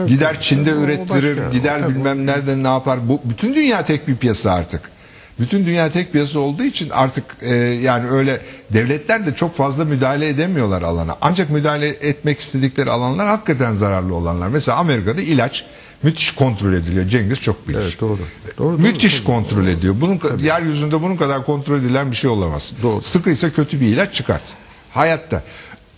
[0.07, 1.37] gider Çin'de tabii, ürettirir.
[1.37, 1.51] başka.
[1.51, 1.95] gider Tabii.
[1.95, 3.09] bilmem nereden ne yapar.
[3.09, 4.94] Bu bütün dünya tek bir piyasa artık.
[5.39, 8.41] Bütün dünya tek piyasa olduğu için artık e, yani öyle
[8.73, 11.17] devletler de çok fazla müdahale edemiyorlar alana.
[11.21, 14.47] Ancak müdahale etmek istedikleri alanlar hakikaten zararlı olanlar.
[14.47, 15.65] Mesela Amerika'da ilaç
[16.03, 17.07] müthiş kontrol ediliyor.
[17.07, 17.79] Cengiz çok bilir.
[17.83, 18.19] Evet, doğru.
[18.57, 19.95] Doğru, müthiş kontrol ediyor.
[20.01, 22.73] Bunun ka- yeryüzünde bunun kadar kontrol edilen bir şey olamaz.
[22.83, 23.01] Doğru.
[23.01, 24.43] Sıkıysa kötü bir ilaç çıkart.
[24.91, 25.43] Hayatta.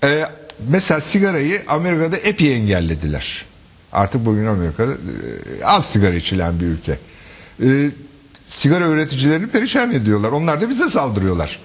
[0.03, 0.23] Ee,
[0.69, 3.45] mesela sigarayı Amerika'da epey engellediler.
[3.91, 6.97] Artık bugün Amerika'da e, az sigara içilen bir ülke.
[7.63, 7.89] Ee,
[8.47, 10.31] sigara üreticilerini perişan ediyorlar.
[10.31, 11.59] Onlar da bize saldırıyorlar.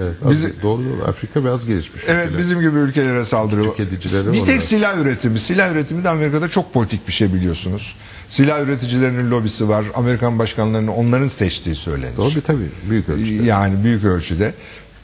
[0.00, 1.08] Evet, Bizi- doğru doğru.
[1.08, 2.40] Afrika ve az gelişmiş Evet ülkeler.
[2.42, 3.78] bizim gibi ülkelere saldırıyor.
[3.78, 4.46] Bir onlar.
[4.46, 5.40] tek silah üretimi.
[5.40, 7.96] Silah üretimi de Amerika'da çok politik bir şey biliyorsunuz.
[8.28, 9.84] Silah üreticilerinin lobisi var.
[9.94, 12.16] Amerikan başkanlarının onların seçtiği söylenir.
[12.16, 12.68] Doğru tabii.
[12.90, 13.44] Büyük ölçüde.
[13.44, 14.54] Yani büyük ölçüde.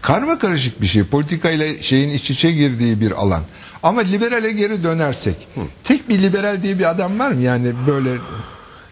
[0.02, 1.04] Karma karışık bir şey.
[1.04, 3.42] Politika ile şeyin iç içe girdiği bir alan.
[3.82, 5.36] Ama liberale geri dönersek.
[5.84, 7.42] Tek bir liberal diye bir adam var mı?
[7.42, 8.10] Yani böyle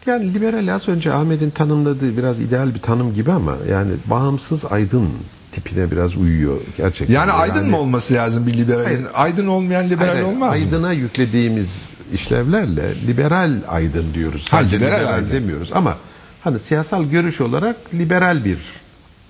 [0.07, 5.09] Yani liberal az önce Ahmet'in tanımladığı biraz ideal bir tanım gibi ama yani bağımsız aydın
[5.53, 7.15] tipine biraz uyuyor gerçekten.
[7.15, 8.85] yani aydın mı olması lazım bir liberalin?
[8.85, 9.07] Hayır.
[9.15, 10.55] Aydın olmayan liberal Hayır, olmaz mı?
[10.55, 14.47] Aydına yüklediğimiz işlevlerle liberal aydın diyoruz.
[14.51, 15.33] Ha, Sadece liberal liberal, aydın.
[15.33, 15.97] demiyoruz ama
[16.41, 18.59] hani siyasal görüş olarak liberal bir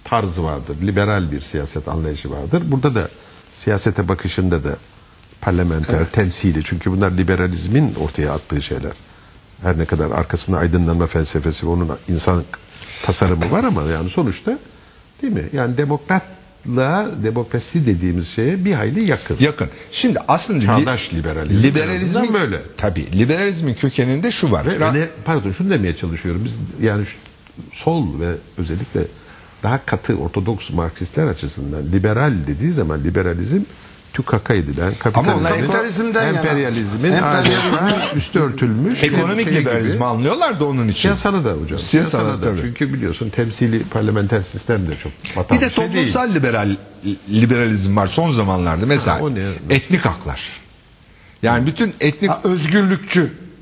[0.04, 0.76] tarzı vardır.
[0.82, 2.62] Liberal bir siyaset anlayışı vardır.
[2.66, 3.08] Burada da
[3.54, 4.76] siyasete bakışında da
[5.40, 8.92] parlamenter, temsili çünkü bunlar liberalizmin ortaya attığı şeyler.
[9.62, 12.42] Her ne kadar arkasında aydınlanma felsefesi ve onun insan
[13.06, 14.58] tasarımı var ama yani sonuçta
[15.22, 15.44] değil mi?
[15.52, 19.36] Yani demokratla demokrasi dediğimiz şeye bir hayli yakın.
[19.40, 19.68] Yakın.
[19.92, 22.60] Şimdi aslında Çağdaş liberalizm en liberalizmin böyle.
[22.76, 24.66] Tabii liberalizmin kökeninde şu var.
[24.66, 26.42] Ve öne, pardon şunu demeye çalışıyorum.
[26.44, 27.16] Biz yani şu-
[27.72, 29.00] sol ve özellikle
[29.62, 33.60] daha katı ortodoks Marksistler açısından liberal dediği zaman liberalizm
[34.12, 36.22] tükaka edilen kapitalizmin, yana.
[36.22, 40.04] emperyalizmin adeta üstü örtülmüş ekonomik şey liberalizmi gibi.
[40.04, 41.00] anlıyorlar da onun için.
[41.00, 41.78] Siyasalı da hocam.
[41.78, 42.60] Siyasalı tabii.
[42.60, 46.70] Çünkü biliyorsun temsili parlamenter sistem de çok batan Bir de şey toplumsal liberal
[47.30, 48.86] liberalizm var son zamanlarda.
[48.86, 49.24] Mesela Ha,
[49.70, 50.48] etnik haklar.
[51.42, 52.40] Yani bütün etnik Ha,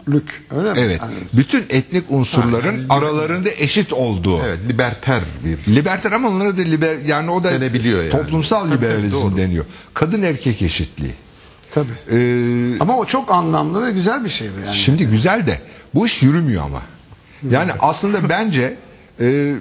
[0.08, 0.78] özgürlükçülük öyle mi?
[0.80, 4.40] evet, Hani bütün etnik unsurların aralarında eşit olduğu.
[4.42, 8.10] Evet, liberter bir Liberter ama onlara da liber yani o da Denebiliyor yani.
[8.10, 9.36] toplumsal Tabii, tabii, liberalizm doğru.
[9.36, 9.64] deniyor.
[9.94, 11.14] Kadın erkek eşitliği.
[11.74, 11.92] tabii.
[12.10, 14.76] Ee, Ama o çok anlamlı ve güzel bir şey yani.
[14.76, 15.60] Şimdi güzel de
[15.94, 16.82] bu iş yürümüyor ama.
[17.50, 18.76] Yani aslında bence
[19.20, 19.54] e,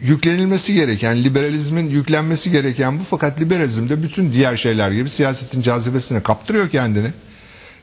[0.00, 6.22] yüklenilmesi gereken, liberalizmin yüklenmesi gereken bu fakat liberalizm de bütün diğer şeyler gibi siyasetin cazibesine
[6.22, 7.08] kaptırıyor kendini.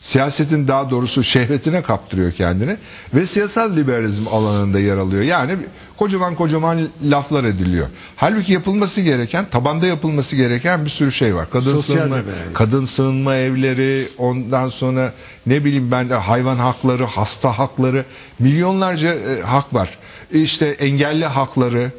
[0.03, 2.77] Siyasetin daha doğrusu şehvetine kaptırıyor kendini
[3.13, 5.23] ve siyasal liberalizm alanında yer alıyor.
[5.23, 5.57] Yani
[5.97, 7.87] kocaman kocaman laflar ediliyor.
[8.15, 11.49] Halbuki yapılması gereken, tabanda yapılması gereken bir sürü şey var.
[11.51, 12.53] Kadın Sosyal sığınma, liberalizm.
[12.53, 15.13] kadın sığınma evleri, ondan sonra
[15.45, 18.05] ne bileyim ben de hayvan hakları, hasta hakları,
[18.39, 19.89] milyonlarca e, hak var.
[20.31, 21.91] İşte engelli hakları.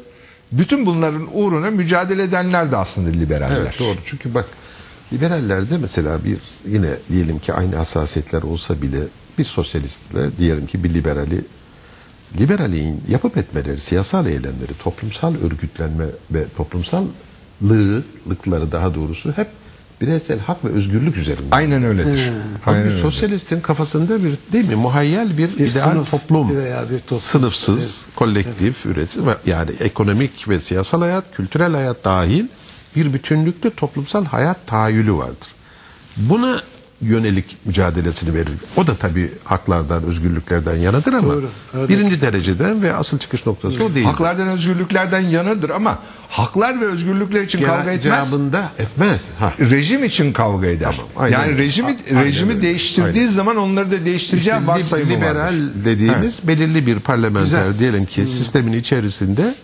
[0.51, 3.57] Bütün bunların uğruna mücadele edenler de aslında liberaller.
[3.57, 3.97] Evet doğru.
[4.05, 4.45] Çünkü bak
[5.13, 6.37] liberallerde mesela bir
[6.67, 8.99] yine diyelim ki aynı hassasiyetler olsa bile
[9.37, 11.41] bir sosyalistle diyelim ki bir liberali
[12.39, 19.47] liberalin yapıp etmeleri, siyasal eylemleri, toplumsal örgütlenme ve toplumsallıkları daha doğrusu hep
[20.01, 21.45] bireysel hak ve özgürlük üzerinde.
[21.51, 22.31] Aynen öyledir.
[22.65, 23.01] Ama Aynen bir öyle.
[23.01, 27.19] sosyalistin kafasında bir değil mi muhayyel bir, Bir ideal sınıf toplum, veya bir toplum.
[27.19, 32.45] sınıfsız, kolektif üretim ve yani ekonomik ve siyasal hayat, kültürel hayat dahil
[32.95, 35.49] bir bütünlükte toplumsal hayat tahayyülü vardır.
[36.17, 36.61] Buna
[37.01, 38.53] yönelik mücadelesini verir.
[38.77, 41.89] O da tabii haklardan, özgürlüklerden yanadır ama Doğru, evet.
[41.89, 44.05] birinci dereceden ve asıl çıkış noktası o değil.
[44.05, 48.03] Haklardan özgürlüklerden yanıdır ama haklar ve özgürlükler için kavga etmez.
[48.03, 49.21] Cevabında etmez.
[49.39, 49.53] Ha.
[49.59, 50.91] Rejim için kavga eder.
[50.95, 52.61] Tamam, aynen yani rejimi aynen rejimi öyle.
[52.61, 53.33] değiştirdiği Aynen.
[53.33, 55.71] zaman onları da değiştireceği İşte varsayımı liberal vardır.
[55.85, 57.79] dediğimiz belirli bir parlamenter Güzel.
[57.79, 59.55] diyelim ki sistemin içerisinde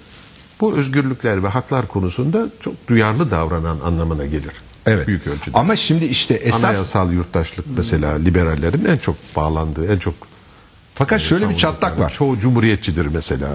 [0.61, 4.53] bu özgürlükler ve haklar konusunda çok duyarlı davranan anlamına gelir.
[4.85, 5.07] Evet.
[5.07, 5.57] Büyük ölçüde.
[5.57, 10.13] Ama şimdi işte esas Anayasal yurttaşlık mesela liberallerin en çok bağlandığı, en çok
[10.95, 12.13] fakat şöyle bir çatlak var.
[12.17, 13.49] Çoğu cumhuriyetçidir mesela.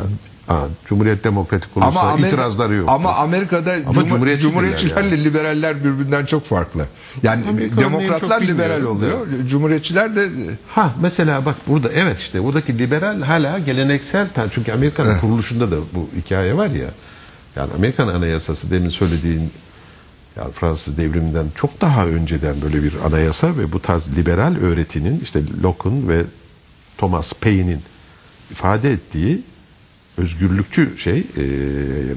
[0.47, 2.89] Ha, Cumhuriyet demokratik olursa Ama Amer- itirazları yok.
[2.91, 6.87] Ama Amerika'da Ama Cumhur- cumhuriyetçidirler cumhuriyetçilerle liberaller birbirinden çok farklı.
[7.23, 9.27] Yani örneğin demokratlar liberal oluyor.
[9.49, 10.29] Cumhuriyetçiler de
[10.69, 16.09] Ha mesela bak burada evet işte buradaki liberal hala geleneksel çünkü Amerika'nın kuruluşunda da bu
[16.17, 16.89] hikaye var ya.
[17.57, 19.51] Yani Amerikan Anayasası demin söylediğin
[20.37, 25.41] yani Fransız devriminden çok daha önceden böyle bir anayasa ve bu tarz liberal öğretinin işte
[25.63, 26.23] Locke'un ve
[26.99, 27.81] Thomas Paine'in
[28.51, 29.43] ifade ettiği
[30.18, 31.24] özgürlükçü şey e,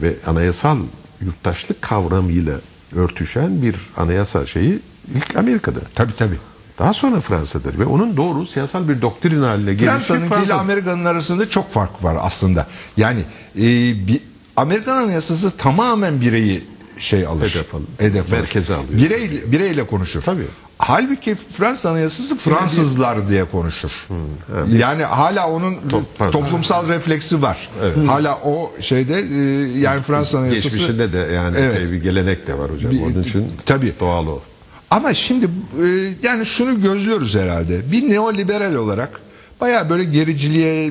[0.02, 0.78] ve anayasal
[1.22, 2.56] yurttaşlık kavramıyla
[2.96, 4.80] örtüşen bir anayasa şeyi
[5.16, 5.80] ilk Amerika'da.
[5.96, 6.38] tabii tabii.
[6.80, 10.56] Daha sonra Fransa'dır ve onun doğru siyasal bir doktrin haline gelişi Fransa'nın ile Fransa.
[10.56, 12.68] Amerika'nın arasında çok fark var aslında.
[12.98, 13.20] Yani
[13.56, 13.62] e,
[14.08, 14.20] bir,
[14.56, 16.64] Amerikan Anayasası tamamen bireyi
[17.00, 17.50] şey alır.
[17.50, 17.86] Hedef alır.
[17.98, 18.40] Hedef alır.
[18.40, 19.00] Merkeze alıyor.
[19.00, 20.22] Birey, bireyle konuşur.
[20.22, 20.48] Tabii.
[20.80, 24.08] Halbuki Fransa Anayasası Fransızlar diye konuşur.
[24.72, 25.76] Yani hala onun
[26.18, 27.70] toplumsal refleksi var.
[28.08, 29.36] Hala o şeyde e,
[29.80, 31.92] yani Fransa Anayasası Geçmişinde de yani Evet.
[31.92, 32.92] bir gelenek de var hocam.
[32.92, 33.94] Bir- Onun için tabii.
[34.00, 34.42] doğal o.
[34.90, 35.86] Ama şimdi e,
[36.24, 37.92] yani şunu gözlüyoruz herhalde.
[37.92, 39.10] Bir neoliberal olarak
[39.62, 40.90] Baya böyle gericiliğe, e,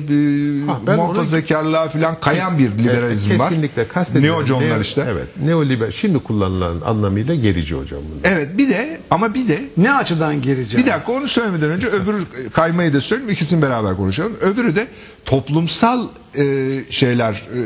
[0.65, 3.49] Ha, ben muhafazakarlığa falan kayan bir liberalizm Evet, var.
[3.49, 4.39] Kesinlikle kastediyorum.
[4.39, 5.05] Neoconlar Neo- işte.
[5.09, 5.27] Evet.
[5.43, 8.31] Neoliber şimdi kullanılan anlamıyla gerici hocam bunlar.
[8.35, 10.77] Evet bir de ama bir de Ne açıdan gerici?
[10.77, 12.15] bir dakika onu söylemeden önce öbür
[12.53, 14.33] kaymayı da söyleyeyim ikisini beraber konuşalım.
[14.41, 14.87] Öbürü de
[15.25, 16.43] toplumsal e,
[16.89, 17.59] şeyler e,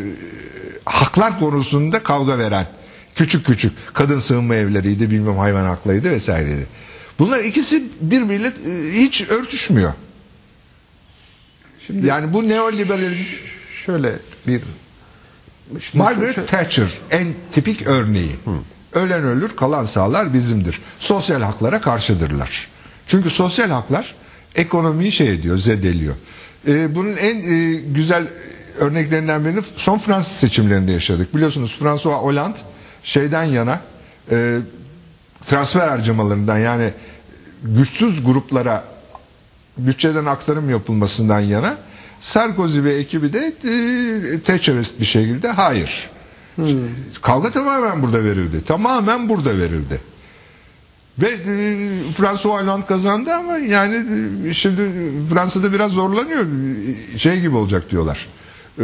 [0.85, 2.65] haklar konusunda kavga veren
[3.15, 6.65] küçük küçük kadın sığınma evleriydi bilmem hayvan haklarıydı vesaireydi.
[7.19, 9.93] Bunlar ikisi birbiriyle e, hiç örtüşmüyor.
[11.87, 13.35] Şimdi Yani bu neoliberalizm
[13.85, 14.13] şöyle
[14.47, 14.61] bir
[15.93, 18.35] Margaret şu- Thatcher en tipik örneği.
[18.93, 20.81] Ölen ölür, kalan sağlar bizimdir.
[20.99, 22.67] Sosyal haklara karşıdırlar.
[23.07, 24.15] Çünkü sosyal haklar
[24.55, 26.15] ekonomiyi şey ediyor, zedeliyor.
[26.67, 28.27] Ee, bunun en e, güzel
[28.79, 31.35] örneklerinden birini son Fransız seçimlerinde yaşadık.
[31.35, 32.57] Biliyorsunuz François Hollande
[33.03, 33.81] şeyden yana
[34.31, 34.57] e,
[35.47, 36.91] transfer harcamalarından yani
[37.63, 38.83] güçsüz gruplara
[39.77, 41.77] bütçeden aktarım yapılmasından yana
[42.21, 46.09] Sarkozy ve ekibi de e, Thatcherist bir şekilde hayır.
[47.21, 48.63] Kavga tamamen burada verildi.
[48.65, 50.01] Tamamen burada verildi.
[51.19, 51.77] Ve e,
[52.13, 54.05] François Hollande kazandı ama yani
[54.47, 54.81] e, şimdi
[55.29, 56.45] Fransa'da biraz zorlanıyor.
[57.13, 58.27] E, Şey gibi olacak diyorlar.
[58.79, 58.83] E,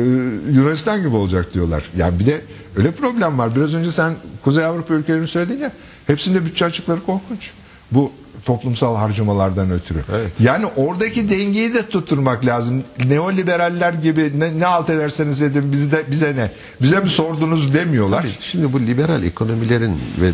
[0.52, 1.84] Yunanistan gibi olacak diyorlar.
[1.98, 2.42] Yani bir de
[2.76, 3.56] öyle problem var.
[3.56, 5.72] Biraz önce sen Kuzey Avrupa ülkelerini söyledin ya.
[6.08, 7.52] Hepsinde bütçe açıkları korkunç.
[7.92, 8.12] Bu
[8.46, 10.00] toplumsal harcamalardan ötürü.
[10.14, 10.32] Evet.
[10.40, 12.84] Yani oradaki dengeyi de tutturmak lazım.
[13.06, 16.52] Neoliberaller gibi ne, ne alt ederseniz edin bize, bize ne?
[16.82, 18.26] Bize mi sordunuz demiyorlar.
[18.40, 20.32] Şimdi bu liberal ekonomilerin ve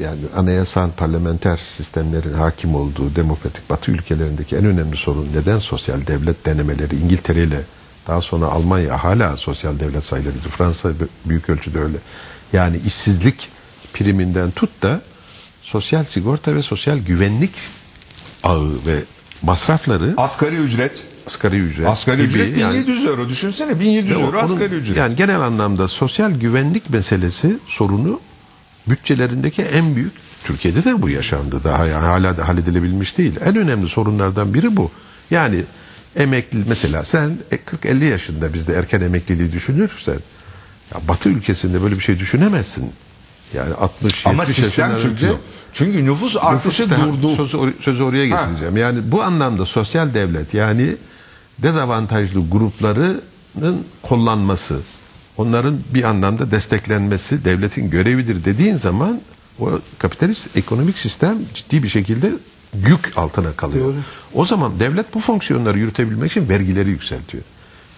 [0.00, 6.46] yani anayasal parlamenter sistemlerin hakim olduğu demokratik batı ülkelerindeki en önemli sorun neden sosyal devlet
[6.46, 7.60] denemeleri İngiltere ile
[8.06, 10.42] daha sonra Almanya hala sosyal devlet sayılabilir.
[10.42, 10.90] Fransa
[11.24, 11.96] büyük ölçüde öyle.
[12.52, 13.48] Yani işsizlik
[13.92, 15.00] priminden tut da
[15.68, 17.52] sosyal sigorta ve sosyal güvenlik
[18.42, 18.98] ağı ve
[19.42, 21.02] masrafları Asgari ücret.
[21.26, 23.28] asgari ücret Asgari gibi ücret yani- 1700 euro.
[23.28, 24.96] Düşünsene 1700 ve euro onun- asgari ücret.
[24.96, 28.20] Yani genel anlamda sosyal güvenlik meselesi sorunu
[28.88, 30.12] bütçelerindeki en büyük
[30.44, 33.32] Türkiye'de de bu yaşandı daha yani hala da halledilebilmiş değil.
[33.44, 34.90] En önemli sorunlardan biri bu.
[35.30, 35.62] Yani
[36.16, 40.18] emekli mesela sen e, 40-50 yaşında bizde erken emekliliği düşünürsen
[40.94, 42.92] ya Batı ülkesinde böyle bir şey düşünemezsin.
[43.54, 45.32] Yani 60 Ama 70 sistem önce
[45.72, 47.36] Çünkü nüfus artışı işte, durdu.
[47.36, 48.76] Sözü, or- sözü oraya getireceğim.
[48.76, 50.96] Yani bu anlamda sosyal devlet yani
[51.58, 54.80] dezavantajlı gruplarının kullanması,
[55.36, 59.20] onların bir anlamda desteklenmesi devletin görevidir dediğin zaman
[59.60, 62.32] o kapitalist ekonomik sistem ciddi bir şekilde
[62.86, 63.94] yük altına kalıyor.
[64.34, 67.42] O zaman devlet bu fonksiyonları yürütebilmek için vergileri yükseltiyor.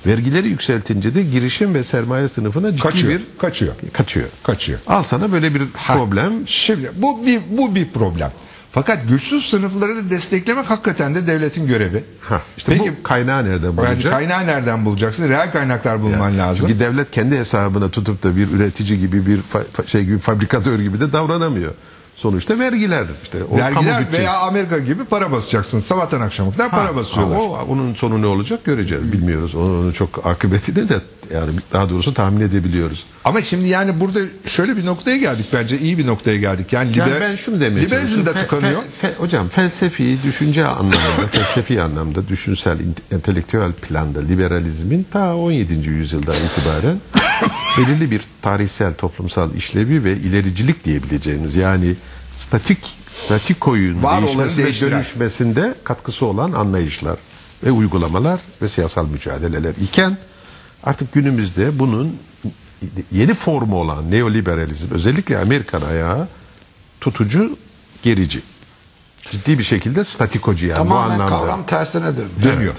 [0.07, 3.13] Vergileri yükseltince de girişim ve sermaye sınıfına ciddi Kaçıyor.
[3.13, 3.75] bir Kaçıyor.
[3.93, 4.27] kaçıyor.
[4.43, 4.79] Kaçıyor.
[4.87, 6.33] Al sana böyle bir problem.
[6.47, 8.33] Şimdi bu bir bu bir problem.
[8.73, 12.05] Fakat güçsüz sınıfları da desteklemek hakikaten de devletin görevi.
[12.21, 14.13] Ha, işte bu kaynağı nereden yani bulacak?
[14.13, 15.29] kaynağı nereden bulacaksın?
[15.29, 16.69] Reel kaynaklar bulman lazım.
[16.69, 19.41] Çünkü devlet kendi hesabına tutup da bir üretici gibi bir
[19.87, 21.73] şey gibi fabrikatör gibi de davranamıyor.
[22.17, 24.19] Sonuçta vergiler işte o kamu Vergiler bütçesi.
[24.19, 25.81] veya Amerika gibi para basacaksın.
[25.81, 27.37] Sabahtan akşama kadar para basıyorlar.
[27.37, 29.13] o, onun sonu ne olacak göreceğiz.
[29.13, 29.55] Bilmiyoruz.
[29.55, 31.01] Onun çok akıbetini de
[31.35, 33.07] yani daha doğrusu tahmin edebiliyoruz.
[33.27, 36.73] Ama şimdi yani burada şöyle bir noktaya geldik bence iyi bir noktaya geldik.
[36.73, 38.83] Yani, Yani liber- ben şunu demeye liberalizm de tıkanıyor.
[39.03, 42.79] fe- fe- hocam felsefi, düşünce anlamında, felsefi anlamda, düşünsel,
[43.13, 45.75] entelektüel planda liberalizmin ta 17.
[45.89, 47.01] yüzyıldan itibaren
[47.79, 51.95] belirli bir tarihsel, toplumsal işlevi ve ilericilik diyebileceğimiz yani
[52.37, 52.79] statik,
[53.13, 54.93] statikoyun Var değişmesi ve değiştiren.
[54.93, 57.19] dönüşmesinde katkısı olan anlayışlar
[57.65, 60.19] ve uygulamalar ve siyasal mücadeleler iken
[60.85, 62.17] artık günümüzde bunun
[63.13, 66.29] yeni formu olan neoliberalizm özellikle Amerikan ayağı
[67.01, 67.57] tutucu
[68.03, 68.43] gerici.
[69.31, 71.37] Ciddi bir şekilde statikocu yani bu Tamamen anlamda.
[71.37, 72.57] kavram tersine dönüyor.
[72.57, 72.75] Dönüyor.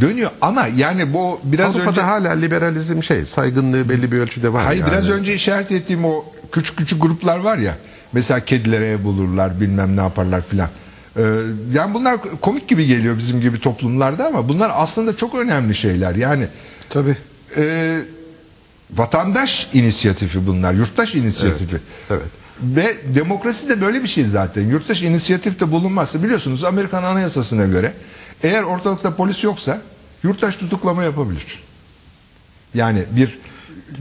[0.00, 4.64] Dönüyor ama yani bu biraz Avrupa'da önce hala liberalizm şey saygınlığı belli bir ölçüde var.
[4.64, 4.90] Hayır yani.
[4.90, 7.78] biraz önce işaret ettiğim o küçük küçük gruplar var ya.
[8.12, 10.68] Mesela kedilere ev bulurlar, bilmem ne yaparlar filan.
[11.16, 11.22] Ee,
[11.72, 16.14] yani bunlar komik gibi geliyor bizim gibi toplumlarda ama bunlar aslında çok önemli şeyler.
[16.14, 16.46] Yani
[16.90, 17.16] Tabii.
[17.56, 17.98] e,
[18.90, 21.76] vatandaş inisiyatifi bunlar, yurttaş inisiyatifi.
[22.10, 22.26] evet.
[22.62, 24.62] Ve demokrasi de böyle bir şey zaten.
[24.62, 27.92] Yurttaş inisiyatifte bulunmazsa biliyorsunuz Amerikan Anayasası'na göre
[28.42, 29.80] eğer ortalıkta polis yoksa
[30.22, 31.62] yurttaş tutuklama yapabilir.
[32.74, 33.38] Yani bir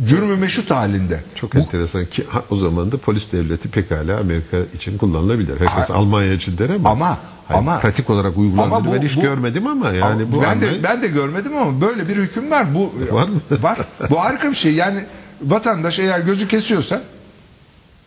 [0.07, 1.19] cürmü meşrut halinde.
[1.35, 5.59] Çok Bu- enteresan ki ha, o zaman da polis devleti pekala Amerika için kullanılabilir.
[5.59, 9.17] Herkes Almanya için der ama, Ama- Hayır, ama- pratik olarak uygulandığını Ama bu- ben hiç
[9.17, 12.15] bu- görmedim ama yani Ama bu ben de anlayış- ben de görmedim ama böyle bir
[12.15, 12.75] hüküm var.
[12.75, 13.41] Bu Var mı?
[13.63, 13.77] Var.
[14.09, 14.73] Bu harika bir şey.
[14.73, 15.05] Yani
[15.41, 17.01] vatandaş eğer gözü kesiyorsa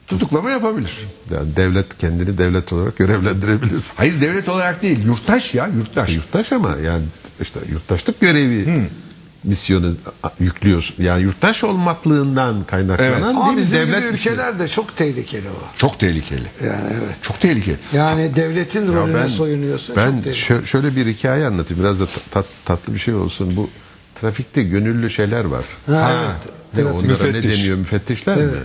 [0.06, 1.06] tutuklama yapabilir.
[1.30, 3.82] Yani devlet kendini devlet olarak görevlendirebilir.
[3.96, 6.10] Hayır devlet olarak değil, yurttaş ya, yurttaş.
[6.14, 7.02] Yurttaş ama yani
[7.42, 8.88] işte yurttaşlık görevi
[9.44, 9.94] misyonu
[10.40, 11.04] yüklüyorsun.
[11.04, 13.22] Yani yurttaş olmaklığından kaynaklanan Evet.
[13.36, 13.56] değil mi?
[13.56, 14.34] bizim devlet gibi misyonu.
[14.36, 15.78] ülkelerde çok tehlikeli o.
[15.78, 16.42] Çok tehlikeli.
[16.64, 17.16] Yani evet.
[17.22, 17.76] Çok tehlikeli.
[17.92, 19.96] Yani devletin Ya rolüne ben, soyunuyorsun.
[19.96, 21.82] ben şö- şöyle bir hikaye anlatayım.
[21.82, 23.56] Biraz da tat- tatlı bir şey olsun.
[23.56, 23.70] Bu
[24.20, 25.64] trafikte gönüllü şeyler var.
[25.86, 26.54] Ha, Ha, evet.
[26.76, 27.58] Ne, onlara ne Müfettiş.
[27.58, 27.76] deniyor?
[27.76, 28.42] Müfettişler mi?
[28.42, 28.62] Evet.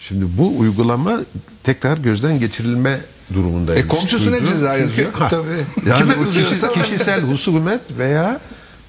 [0.00, 1.20] Şimdi bu uygulama
[1.64, 3.00] tekrar gözden geçirilme
[3.34, 3.84] durumundaymış.
[3.84, 5.08] E, komşusuna ceza yazıyor.
[5.30, 5.46] Tabii.
[5.86, 8.40] Yani Kime kişi- kişisel husumet veya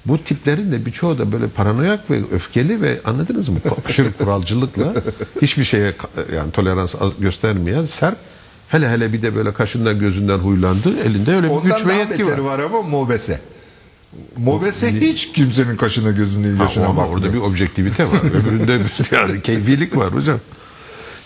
[0.06, 3.58] bu tiplerin de birçoğu da böyle paranoyak ve öfkeli ve anladınız mı?
[3.88, 4.94] Aşırı kuralcılıkla
[5.42, 5.92] hiçbir şeye
[6.34, 8.16] yani tolerans göstermeyen sert
[8.68, 12.26] hele hele bir de böyle kaşından gözünden huylandı elinde öyle bir Ondan güç ve yetki
[12.26, 12.38] var.
[12.38, 13.40] var ama mobese.
[14.36, 17.18] Mobese hiç kimsenin kaşına gözüne Ha, yaşına ama bakmıyor.
[17.18, 18.20] orada bir objektivite var.
[18.34, 20.38] Öbüründe bir yani keyfilik var hocam.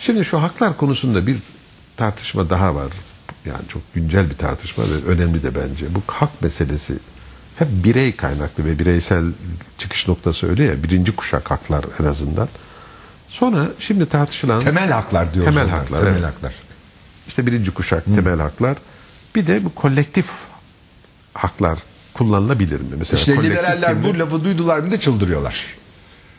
[0.01, 1.37] Şimdi şu haklar konusunda bir
[1.97, 2.93] tartışma daha var.
[3.47, 5.87] Yani çok güncel bir tartışma ve önemli de bence.
[5.95, 6.95] Bu hak meselesi
[7.59, 9.25] hep birey kaynaklı ve bireysel
[9.79, 10.83] çıkış noktası öyle ya.
[10.83, 12.49] Birinci kuşak haklar en azından.
[13.29, 15.55] Sonra şimdi tartışılan Temel haklar diyoruz.
[15.55, 16.25] Temel onlar, haklar, Temel evet.
[16.25, 16.53] haklar.
[17.29, 18.77] işte birinci kuşak temel haklar.
[19.35, 20.27] Bir de bu kolektif
[21.35, 21.79] haklar
[22.15, 22.87] kullanılabilir mi?
[22.99, 25.65] Mesela İşte kolektif liberaller bu lafı duydular mı da çıldırıyorlar.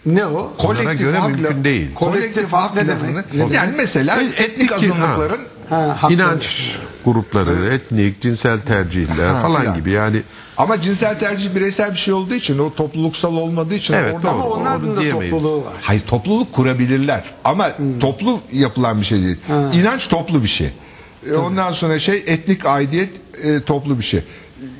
[0.05, 0.53] Ne o?
[0.57, 1.93] Kolektif göre hak mümkün değil.
[1.93, 3.53] Kolektif hak ne demek?
[3.53, 4.75] Yani mesela Etnik- etnik ha.
[4.75, 6.13] azınlıkların Ha, haklı.
[6.15, 9.75] İnanç grupları, etnik, cinsel tercihler Ha, falan filan.
[9.75, 10.21] gibi yani
[10.57, 14.31] ama cinsel tercih bireysel bir şey olduğu için o topluluksal olmadığı için Evet, orada doğru.
[14.35, 15.31] Ama onların Onu da diyemeyiz.
[15.31, 15.73] topluluğu var.
[15.81, 19.37] Hayır topluluk kurabilirler ama toplu yapılan bir şey değil.
[19.73, 20.73] İnanç toplu bir şey.
[21.31, 23.09] E, Ondan sonra şey etnik aidiyet
[23.43, 24.23] e, toplu bir şey.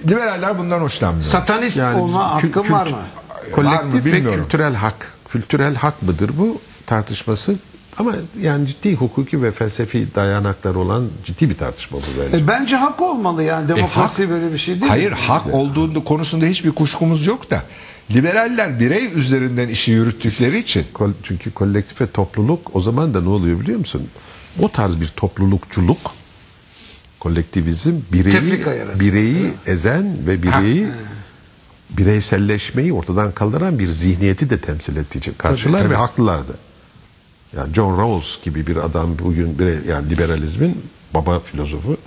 [0.08, 1.26] Liberaller bundan hoşlanmıyor.
[1.26, 2.92] Satanist Yani olma kül- hakkın kült- var mı?
[2.98, 3.04] Var
[3.48, 4.42] mı kolektif ve bilmiyorum.
[4.44, 5.14] kültürel hak.
[5.32, 7.56] Kültürel hak mıdır bu tartışması?
[7.98, 12.44] Ama yani ciddi hukuki ve felsefi dayanakları olan ciddi bir tartışma bu bence.
[12.44, 13.66] E, bence hak olmalı yani.
[13.66, 15.18] E, Demokrasi hak- böyle bir şey değil Hayır mi?
[15.18, 17.64] hak olduğunda konusunda hiçbir kuşkumuz yok da
[18.12, 23.30] liberaller birey üzerinden işi yürüttükleri için Kol- Çünkü kolektif ve topluluk o zaman da ne
[23.30, 24.08] oluyor biliyor musun?
[24.60, 25.98] O tarz bir toplulukçuluk
[27.20, 28.66] kolektivizm bireyi
[29.00, 30.88] bireyi ezen ve bireyi
[31.90, 35.90] bireyselleşmeyi ortadan kaldıran bir zihniyeti de temsil ettiği için karşılar tabii.
[35.90, 36.58] ve haklılardı.
[37.58, 40.82] Yani John Rawls gibi bir adam bugün bir yani liberalizmin
[41.14, 41.98] baba filozofu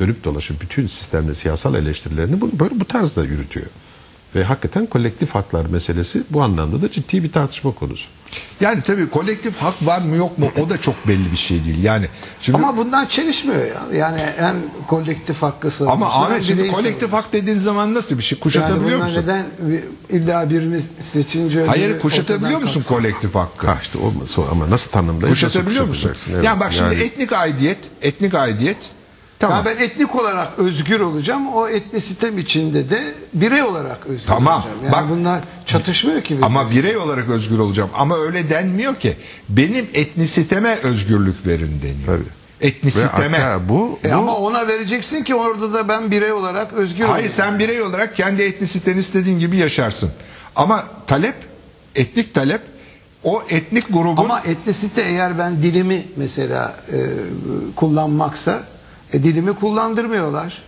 [0.00, 3.66] dönüp dolaşıp bütün sistemde siyasal eleştirilerini bu, böyle bu tarzda yürütüyor.
[4.34, 8.04] Ve hakikaten kolektif haklar meselesi bu anlamda da ciddi bir tartışma konusu.
[8.60, 11.82] yani tabii kolektif hak var mı yok mu o da çok belli bir şey değil.
[11.84, 12.06] Yani
[12.40, 13.98] şimdi Ama bundan çelişmiyor ya.
[13.98, 14.56] Yani hem
[14.88, 16.02] kolektif hakkı savunuyorsun.
[16.06, 18.38] ama Ahmet şimdi kolektif hak dediğin zaman nasıl bir şey?
[18.38, 19.22] Kuşatabiliyor yani musun?
[19.22, 22.94] neden bir- illa birini seçince Hayır kuşatabiliyor musun kalksın?
[22.94, 23.66] kolektif hakkı?
[23.66, 26.10] Ha işte olmaz ama nasıl tanımlayıp nasıl Kuşatabiliyor musun?
[26.32, 28.76] Evet, yani bak şimdi yani- etnik aidiyet, etnik aidiyet
[29.40, 29.58] tamam.
[29.58, 31.54] Ya ben etnik olarak özgür olacağım.
[31.54, 34.76] O etnisistem içinde de birey olarak özgür Tamam, olacağım.
[34.84, 36.24] Yani bak- bunlar çatışmıyor ki.
[36.24, 36.46] birbirine.
[36.46, 37.90] Ama birey olarak özgür olacağım.
[37.94, 39.16] Ama öyle denmiyor ki.
[39.48, 42.06] Benim etnisiteme özgürlük verin deniyor.
[42.06, 42.40] Tabii.
[42.60, 43.38] Etnisiteme.
[43.38, 47.10] hatta bu, E bu ama ona vereceksin ki orada da ben birey olarak özgür Hayır
[47.12, 47.30] olayım.
[47.30, 50.10] sen birey olarak kendi etnisiteni istediğin gibi yaşarsın.
[50.56, 51.34] Ama talep,
[51.94, 52.60] etnik talep
[53.24, 56.98] o etnik grubun Ama etnisite eğer ben dilimi mesela e,
[57.76, 58.62] kullanmaksa
[59.12, 60.62] e, dilimi kullandırmıyorlar.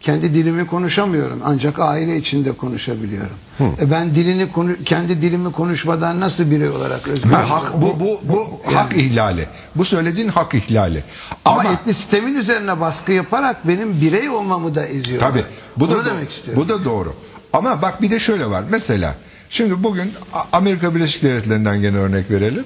[0.00, 3.36] Kendi dilimi konuşamıyorum ancak aile içinde konuşabiliyorum.
[3.80, 8.20] E ben dilini konu, kendi dilimi konuşmadan nasıl birey olarak özgür Ha, hak bu bu
[8.22, 9.46] bu hak ihlali.
[9.76, 11.04] Bu söylediğin hak ihlali.
[11.44, 15.20] Ama, Ama, etnisitemin üzerine baskı yaparak benim birey olmamı da eziyor.
[15.20, 15.44] tabii
[15.76, 16.62] bu da demek istiyorum.
[16.64, 17.14] Bu da doğru.
[17.52, 18.64] Ama bak bir de şöyle var.
[18.70, 19.14] Mesela
[19.50, 20.12] şimdi bugün
[20.52, 22.64] Amerika Birleşik Devletleri'nden gene örnek verelim.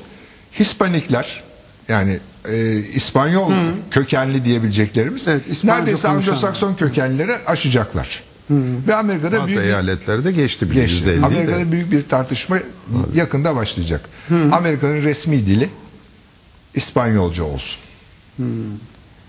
[0.59, 1.43] Hispanikler
[1.89, 2.19] yani
[2.49, 3.53] e, İspanyol
[3.91, 6.09] kökenli diyebileceklerimiz Evet, neredeyse.
[6.09, 8.23] Anglo-Sakson kökenlileri aşacaklar.
[8.87, 11.21] Ve Amerika'da büyük bir- eyaletlerde geçti bile Geçti.
[11.25, 11.73] Amerika'da de.
[11.73, 12.59] büyük bir tartışma
[13.15, 14.01] yakında başlayacak.
[14.53, 15.71] Amerika'nın resmi dili
[16.75, 17.81] İspanyolca olsun.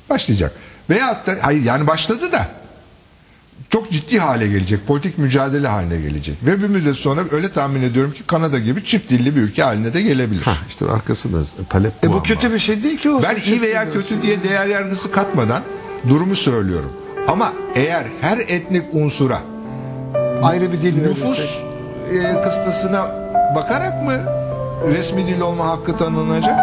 [0.09, 0.51] Başlayacak.
[0.89, 2.47] Veyahut da hayır yani başladı da
[3.69, 4.87] çok ciddi hale gelecek.
[4.87, 6.35] Politik mücadele haline gelecek.
[6.45, 9.93] Ve bir müddet sonra öyle tahmin ediyorum ki Kanada gibi çift dilli bir ülke haline
[9.93, 10.41] de gelebilir.
[10.41, 11.37] Ha, işte arkasında
[11.69, 12.23] talep bu, E bu ama.
[12.23, 13.23] kötü bir şey değil ki o.
[13.23, 15.61] Ben iyi veya kötü diye değer yargısı katmadan
[16.09, 16.91] durumu söylüyorum.
[17.27, 19.39] Ama eğer her etnik unsura
[20.43, 21.61] ayrı bir dil nüfus
[22.13, 23.07] e, kıstasına
[23.55, 24.13] bakarak mı
[24.93, 26.59] resmi dil olma hakkı tanınacak?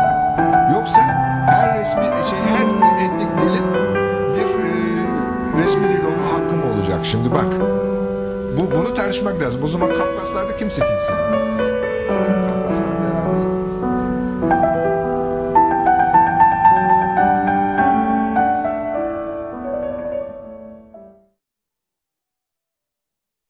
[0.75, 0.99] Yoksa
[1.47, 2.67] her resmi şey her
[3.07, 3.65] etnik dilin
[4.35, 6.56] bir e, resmi dil olma hakkı
[6.87, 7.07] olacak?
[7.07, 7.47] Şimdi bak.
[8.59, 9.63] Bu bunu tartışmak lazım.
[9.65, 11.13] O zaman Kafkaslarda kimse kimse.